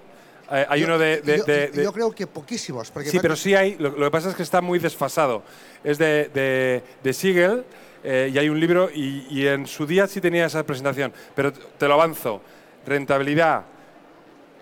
Eh, 0.52 0.66
hay 0.70 0.82
yo, 0.82 0.88
uno 0.88 0.98
de, 0.98 1.22
de, 1.22 1.38
yo, 1.38 1.44
de, 1.44 1.72
yo, 1.84 1.94
creo 1.94 2.12
que 2.12 2.28
poquísimos. 2.28 2.92
Porque 2.92 3.10
sí, 3.10 3.20
pero 3.22 3.36
sí 3.36 3.56
hay. 3.56 3.76
Lo, 3.78 3.90
lo, 3.90 4.06
que 4.06 4.12
pasa 4.12 4.30
es 4.30 4.36
que 4.36 4.44
está 4.44 4.62
muy 4.62 4.80
desfasado. 4.80 5.44
Es 5.84 5.98
de, 5.98 6.84
Siegel 7.12 7.66
eh, 8.04 8.32
y 8.34 8.38
hay 8.38 8.50
un 8.50 8.60
libro 8.60 8.90
y, 8.94 9.26
y 9.30 9.48
en 9.48 9.66
su 9.66 9.86
día 9.86 10.08
sí 10.08 10.22
tenía 10.22 10.46
esa 10.46 10.64
presentación. 10.64 11.14
Pero 11.36 11.52
te 11.52 11.88
lo 11.88 11.96
avanzo. 11.96 12.42
Rentabilidad 12.86 13.64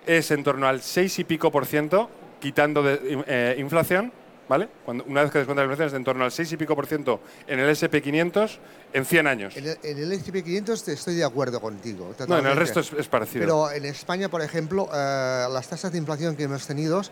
es 0.06 0.30
en 0.30 0.42
torno 0.42 0.66
al 0.66 0.80
6 0.82 1.18
y 1.18 1.24
pico 1.24 1.50
por 1.50 1.66
ciento, 1.66 2.10
quitando 2.40 2.82
de, 2.82 3.56
inflación 3.58 4.12
¿vale? 4.48 4.68
Cuando, 4.84 5.04
una 5.04 5.22
vez 5.22 5.30
que 5.30 5.38
descuenta 5.38 5.62
la 5.62 5.66
inflación 5.66 5.86
es 5.86 5.92
de 5.92 5.98
en 5.98 6.04
torno 6.04 6.24
al 6.24 6.32
6 6.32 6.52
y 6.52 6.56
pico 6.56 6.74
por 6.74 6.86
ciento 6.86 7.20
en 7.46 7.58
el 7.60 7.70
SP500 7.70 8.58
en 8.92 9.04
100 9.04 9.26
años. 9.26 9.56
En 9.56 9.66
el, 9.66 9.78
en 9.82 9.98
el 9.98 10.12
SP500 10.12 10.88
estoy 10.88 11.14
de 11.14 11.24
acuerdo 11.24 11.60
contigo. 11.60 12.06
Totalmente. 12.08 12.42
No, 12.42 12.48
en 12.48 12.52
el 12.52 12.56
resto 12.56 12.80
es, 12.80 12.92
es, 12.92 13.08
parecido. 13.08 13.40
Pero 13.40 13.70
en 13.70 13.84
España, 13.84 14.28
por 14.28 14.42
ejemplo, 14.42 14.88
eh, 14.92 15.46
las 15.50 15.68
tasas 15.68 15.92
de 15.92 15.98
inflación 15.98 16.36
que 16.36 16.44
hemos 16.44 16.66
tenido, 16.66 17.02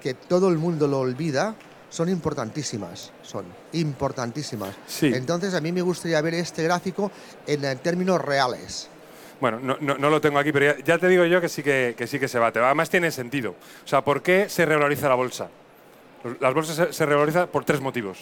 que 0.00 0.14
todo 0.14 0.48
el 0.48 0.58
mundo 0.58 0.86
lo 0.86 1.00
olvida, 1.00 1.54
son 1.88 2.08
importantísimas, 2.08 3.12
son 3.22 3.44
importantísimas. 3.72 4.74
Sí. 4.86 5.12
Entonces 5.14 5.54
a 5.54 5.60
mí 5.60 5.72
me 5.72 5.82
gustaría 5.82 6.20
ver 6.22 6.34
este 6.34 6.62
gráfico 6.62 7.10
en, 7.46 7.64
en 7.64 7.78
términos 7.78 8.20
reales. 8.20 8.88
Bueno, 9.40 9.58
no, 9.60 9.76
no, 9.80 9.98
no, 9.98 10.08
lo 10.08 10.20
tengo 10.20 10.38
aquí, 10.38 10.52
pero 10.52 10.76
ya, 10.76 10.84
ya, 10.84 10.98
te 10.98 11.08
digo 11.08 11.24
yo 11.24 11.40
que 11.40 11.48
sí 11.48 11.64
que, 11.64 11.96
que 11.98 12.06
sí 12.06 12.20
que 12.20 12.28
se 12.28 12.38
bate. 12.38 12.60
Además 12.60 12.88
tiene 12.88 13.10
sentido. 13.10 13.56
O 13.84 13.88
sea, 13.88 14.02
¿por 14.02 14.22
qué 14.22 14.48
se 14.48 14.64
revaloriza 14.64 15.08
la 15.08 15.16
bolsa? 15.16 15.48
Las 16.40 16.54
bolsas 16.54 16.76
se, 16.76 16.92
se 16.92 17.06
revalorizan 17.06 17.48
por 17.48 17.64
tres 17.64 17.80
motivos. 17.80 18.18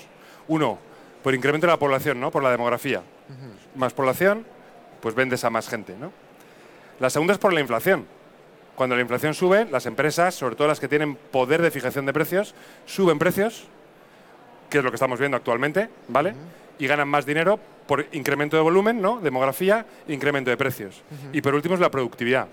Uno, 0.49 0.79
por 1.23 1.35
incremento 1.35 1.67
de 1.67 1.73
la 1.73 1.79
población, 1.79 2.19
¿no? 2.21 2.31
Por 2.31 2.43
la 2.43 2.51
demografía. 2.51 3.01
Uh 3.01 3.33
-huh. 3.33 3.79
Más 3.79 3.93
población, 3.93 4.45
pues 5.01 5.15
vendes 5.15 5.45
a 5.45 5.51
más 5.51 5.69
gente, 5.69 5.95
¿no? 5.99 6.13
La 6.99 7.11
segunda 7.11 7.33
es 7.35 7.39
por 7.39 7.53
la 7.53 7.61
inflación. 7.61 8.07
Cuando 8.75 8.97
la 8.97 9.03
inflación 9.03 9.35
sube, 9.35 9.67
las 9.71 9.87
empresas, 9.87 10.35
sobre 10.35 10.57
todo 10.57 10.69
las 10.69 10.81
que 10.81 10.89
tienen 10.89 11.15
poder 11.17 11.61
de 11.61 11.71
fijación 11.71 12.07
de 12.07 12.13
precios, 12.13 12.55
suben 12.87 13.19
precios, 13.19 13.67
que 14.71 14.79
es 14.79 14.85
lo 14.85 14.91
que 14.91 14.97
estamos 14.97 15.19
viendo 15.19 15.37
actualmente, 15.37 15.91
¿vale? 16.09 16.31
Uh 16.31 16.35
-huh. 16.35 16.83
Y 16.85 16.87
ganan 16.87 17.09
más 17.09 17.27
dinero 17.27 17.59
por 17.87 18.07
incremento 18.13 18.57
de 18.57 18.63
volumen, 18.63 19.03
¿no? 19.03 19.21
Demografía, 19.21 19.85
incremento 20.09 20.51
de 20.51 20.57
precios. 20.57 21.03
Uh 21.11 21.15
-huh. 21.15 21.37
Y 21.37 21.43
por 21.43 21.55
último 21.55 21.75
es 21.75 21.81
la 21.81 21.91
productividad. 21.91 22.49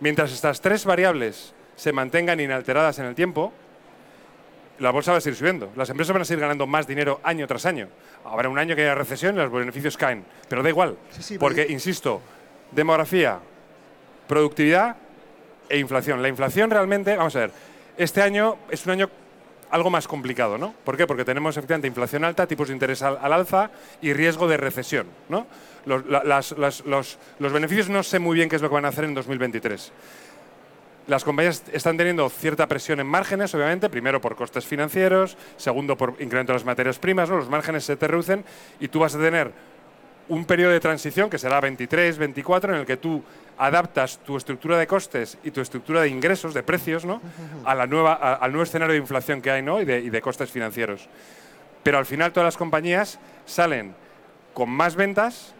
Mientras 0.00 0.32
estas 0.32 0.60
tres 0.60 0.84
variables 0.84 1.54
se 1.74 1.92
mantengan 1.92 2.38
inalteradas 2.38 2.98
en 2.98 3.06
el 3.06 3.14
tiempo, 3.14 3.52
la 4.78 4.90
bolsa 4.90 5.12
va 5.12 5.18
a 5.18 5.20
seguir 5.20 5.36
subiendo. 5.36 5.70
Las 5.76 5.90
empresas 5.90 6.12
van 6.12 6.22
a 6.22 6.24
seguir 6.24 6.40
ganando 6.40 6.66
más 6.66 6.86
dinero 6.86 7.20
año 7.22 7.46
tras 7.46 7.66
año. 7.66 7.88
Habrá 8.24 8.48
un 8.48 8.58
año 8.58 8.76
que 8.76 8.82
haya 8.82 8.94
recesión 8.94 9.34
y 9.34 9.38
los 9.38 9.52
beneficios 9.52 9.96
caen. 9.96 10.24
Pero 10.48 10.62
da 10.62 10.68
igual. 10.68 10.96
Sí, 11.10 11.22
sí, 11.22 11.38
porque, 11.38 11.62
pero... 11.62 11.72
insisto, 11.72 12.20
demografía, 12.72 13.38
productividad 14.28 14.96
e 15.68 15.78
inflación. 15.78 16.22
La 16.22 16.28
inflación 16.28 16.70
realmente, 16.70 17.16
vamos 17.16 17.34
a 17.36 17.40
ver, 17.40 17.50
este 17.96 18.22
año 18.22 18.56
es 18.70 18.84
un 18.86 18.92
año 18.92 19.10
algo 19.70 19.90
más 19.90 20.06
complicado, 20.06 20.58
¿no? 20.58 20.74
¿Por 20.84 20.96
qué? 20.96 21.06
Porque 21.06 21.24
tenemos 21.24 21.56
efectivamente 21.56 21.88
inflación 21.88 22.24
alta, 22.24 22.46
tipos 22.46 22.68
de 22.68 22.74
interés 22.74 23.02
al, 23.02 23.18
al 23.20 23.32
alza 23.32 23.70
y 24.00 24.12
riesgo 24.12 24.46
de 24.46 24.56
recesión, 24.56 25.06
¿no? 25.28 25.46
Los, 25.84 26.04
las, 26.06 26.52
las, 26.52 26.84
los, 26.84 27.18
los 27.38 27.52
beneficios 27.52 27.88
no 27.88 28.02
sé 28.02 28.18
muy 28.18 28.36
bien 28.36 28.48
qué 28.48 28.56
es 28.56 28.62
lo 28.62 28.68
que 28.68 28.74
van 28.74 28.84
a 28.84 28.88
hacer 28.88 29.04
en 29.04 29.14
2023. 29.14 29.92
Las 31.06 31.22
compañías 31.22 31.62
están 31.72 31.96
teniendo 31.96 32.28
cierta 32.28 32.66
presión 32.66 32.98
en 32.98 33.06
márgenes, 33.06 33.54
obviamente, 33.54 33.88
primero 33.88 34.20
por 34.20 34.34
costes 34.34 34.66
financieros, 34.66 35.36
segundo 35.56 35.96
por 35.96 36.10
incremento 36.18 36.52
de 36.52 36.58
las 36.58 36.64
materias 36.64 36.98
primas, 36.98 37.30
¿no? 37.30 37.36
los 37.36 37.48
márgenes 37.48 37.84
se 37.84 37.96
te 37.96 38.08
reducen 38.08 38.44
y 38.80 38.88
tú 38.88 38.98
vas 38.98 39.14
a 39.14 39.18
tener 39.18 39.52
un 40.28 40.44
periodo 40.44 40.72
de 40.72 40.80
transición 40.80 41.30
que 41.30 41.38
será 41.38 41.60
23, 41.60 42.18
24, 42.18 42.74
en 42.74 42.80
el 42.80 42.86
que 42.86 42.96
tú 42.96 43.22
adaptas 43.56 44.18
tu 44.18 44.36
estructura 44.36 44.76
de 44.76 44.88
costes 44.88 45.38
y 45.44 45.52
tu 45.52 45.60
estructura 45.60 46.00
de 46.00 46.08
ingresos, 46.08 46.52
de 46.52 46.64
precios, 46.64 47.04
¿no? 47.04 47.22
a 47.64 47.76
la 47.76 47.86
nueva, 47.86 48.14
a, 48.14 48.34
al 48.34 48.50
nuevo 48.50 48.64
escenario 48.64 48.94
de 48.94 48.98
inflación 48.98 49.40
que 49.40 49.52
hay 49.52 49.62
¿no? 49.62 49.80
y, 49.80 49.84
de, 49.84 50.00
y 50.00 50.10
de 50.10 50.20
costes 50.20 50.50
financieros. 50.50 51.08
Pero 51.84 51.98
al 51.98 52.06
final 52.06 52.32
todas 52.32 52.48
las 52.48 52.56
compañías 52.56 53.20
salen 53.44 53.94
con 54.54 54.70
más 54.70 54.96
ventas 54.96 55.54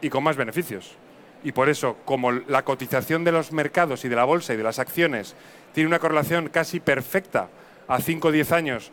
y 0.00 0.10
con 0.10 0.22
más 0.22 0.36
beneficios. 0.36 0.96
Y 1.44 1.52
por 1.52 1.68
eso, 1.68 1.96
como 2.04 2.32
la 2.32 2.64
cotización 2.64 3.24
de 3.24 3.32
los 3.32 3.52
mercados 3.52 4.04
y 4.04 4.08
de 4.08 4.16
la 4.16 4.24
bolsa 4.24 4.54
y 4.54 4.56
de 4.56 4.62
las 4.62 4.78
acciones 4.78 5.34
tiene 5.72 5.88
una 5.88 5.98
correlación 5.98 6.48
casi 6.48 6.80
perfecta 6.80 7.48
a 7.88 8.00
5 8.00 8.28
o 8.28 8.30
10 8.30 8.52
años 8.52 8.92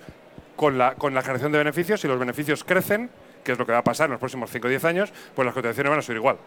con 0.55 0.77
la, 0.77 0.95
con 0.95 1.13
la 1.13 1.21
generación 1.21 1.51
de 1.51 1.59
beneficios, 1.59 2.03
y 2.03 2.07
los 2.07 2.19
beneficios 2.19 2.63
crecen, 2.63 3.09
que 3.43 3.53
es 3.53 3.59
lo 3.59 3.65
que 3.65 3.71
va 3.71 3.79
a 3.79 3.83
pasar 3.83 4.05
en 4.05 4.12
los 4.12 4.19
próximos 4.19 4.49
5 4.51 4.67
o 4.67 4.69
10 4.69 4.85
años, 4.85 5.13
pues 5.35 5.45
las 5.45 5.53
cotizaciones 5.53 5.89
van 5.89 5.99
a 5.99 6.01
ser 6.01 6.15
igual. 6.15 6.38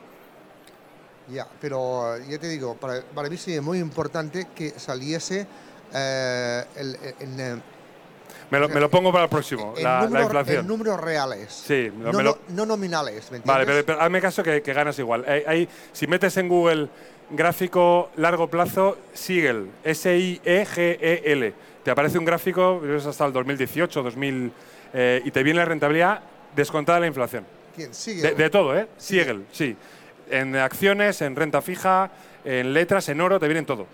Ya, 1.29 1.47
pero 1.61 2.19
ya 2.19 2.39
te 2.39 2.49
digo, 2.49 2.75
para, 2.75 3.01
para 3.03 3.31
mí 3.31 3.37
sería 3.37 3.63
muy 3.63 3.79
importante 3.79 4.49
que 4.55 4.71
saliese 4.71 5.47
eh, 5.95 6.65
el 6.77 7.63
me 8.53 8.59
lo, 8.59 8.69
me 8.69 8.81
lo, 8.81 8.91
pongo 8.91 9.11
para 9.11 9.25
el 9.25 9.31
próximo, 9.31 9.73
en 9.79 9.83
la, 9.83 10.03
número, 10.03 10.19
la, 10.19 10.23
inflación. 10.25 10.61
En 10.61 10.67
números 10.67 11.01
reales. 11.01 11.51
Sí, 11.67 11.91
no, 11.97 12.13
me 12.13 12.23
lo, 12.23 12.39
no, 12.49 12.67
nominales. 12.67 13.33
¿me 13.33 13.39
vale, 13.39 13.65
pero, 13.65 13.83
pero, 13.83 13.99
hazme 13.99 14.21
caso 14.21 14.43
que, 14.43 14.61
que 14.61 14.75
ganas 14.75 14.99
igual. 14.99 15.25
Hay, 15.27 15.43
hay, 15.47 15.69
si 15.91 16.07
metes 16.07 16.37
en 16.37 16.49
Google 16.49 16.91
gráfico 17.31 18.11
largo 18.17 18.49
plazo, 18.49 18.99
Siegel, 19.15 19.71
S-I-E-G-E-L, 19.83 21.55
te 21.83 21.91
aparece 21.91 22.19
un 22.19 22.27
gráfico, 22.27 22.83
hasta 23.09 23.25
el 23.25 23.33
2018, 23.33 24.03
2000, 24.03 24.53
eh, 24.93 25.23
y 25.25 25.31
te 25.31 25.43
viene 25.43 25.61
la 25.61 25.65
rentabilidad 25.65 26.21
descontada 26.55 26.97
de 26.97 27.01
la 27.01 27.07
inflación. 27.07 27.47
¿Quién? 27.75 27.95
Siegel. 27.95 28.23
De, 28.23 28.35
de 28.35 28.51
todo, 28.51 28.77
¿eh? 28.77 28.87
Siegel, 28.99 29.47
sí. 29.51 29.75
En 30.31 30.57
acciones, 30.57 31.23
en 31.23 31.37
renta 31.37 31.63
fija, 31.63 32.11
en 32.45 32.75
letras, 32.75 33.09
en 33.09 33.19
oro, 33.23 33.41
te 33.41 33.47
vienen 33.47 33.65
todo. 33.65 33.87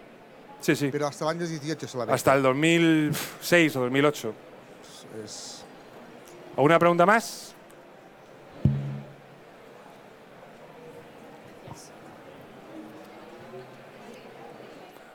Sí, 0.61 0.75
sí. 0.75 0.89
Pero 0.91 1.07
hasta 1.07 1.25
el 1.27 1.31
año 1.31 1.47
18 1.47 1.87
solamente. 1.87 2.15
Hasta 2.17 2.35
el 2.35 2.43
2006 2.43 3.77
o 3.77 3.81
2008. 3.83 4.35
Es... 5.25 5.65
¿Alguna 6.57 6.79
pregunta 6.79 7.07
más? 7.07 7.55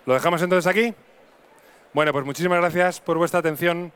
¿Lo 0.06 0.14
dejamos 0.14 0.42
entonces 0.42 0.70
aquí? 0.70 0.94
Bueno, 1.94 2.12
pues 2.12 2.26
muchísimas 2.26 2.60
gracias 2.60 3.00
por 3.00 3.18
vuestra 3.18 3.40
atención. 3.40 3.92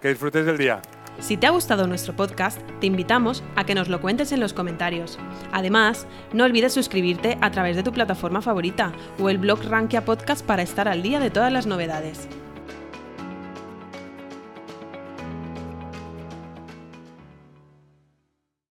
Que 0.00 0.08
disfrutéis 0.08 0.46
del 0.46 0.56
día. 0.56 0.80
Si 1.18 1.36
te 1.36 1.48
ha 1.48 1.50
gustado 1.50 1.88
nuestro 1.88 2.14
podcast, 2.14 2.60
te 2.80 2.86
invitamos 2.86 3.42
a 3.56 3.64
que 3.64 3.74
nos 3.74 3.88
lo 3.88 4.00
cuentes 4.00 4.30
en 4.30 4.38
los 4.38 4.52
comentarios. 4.52 5.18
Además, 5.52 6.06
no 6.32 6.44
olvides 6.44 6.72
suscribirte 6.72 7.36
a 7.40 7.50
través 7.50 7.74
de 7.74 7.82
tu 7.82 7.92
plataforma 7.92 8.40
favorita 8.40 8.92
o 9.18 9.28
el 9.28 9.38
blog 9.38 9.64
Rankia 9.64 10.04
Podcast 10.04 10.46
para 10.46 10.62
estar 10.62 10.86
al 10.86 11.02
día 11.02 11.18
de 11.18 11.30
todas 11.30 11.52
las 11.52 11.66
novedades. 11.66 12.28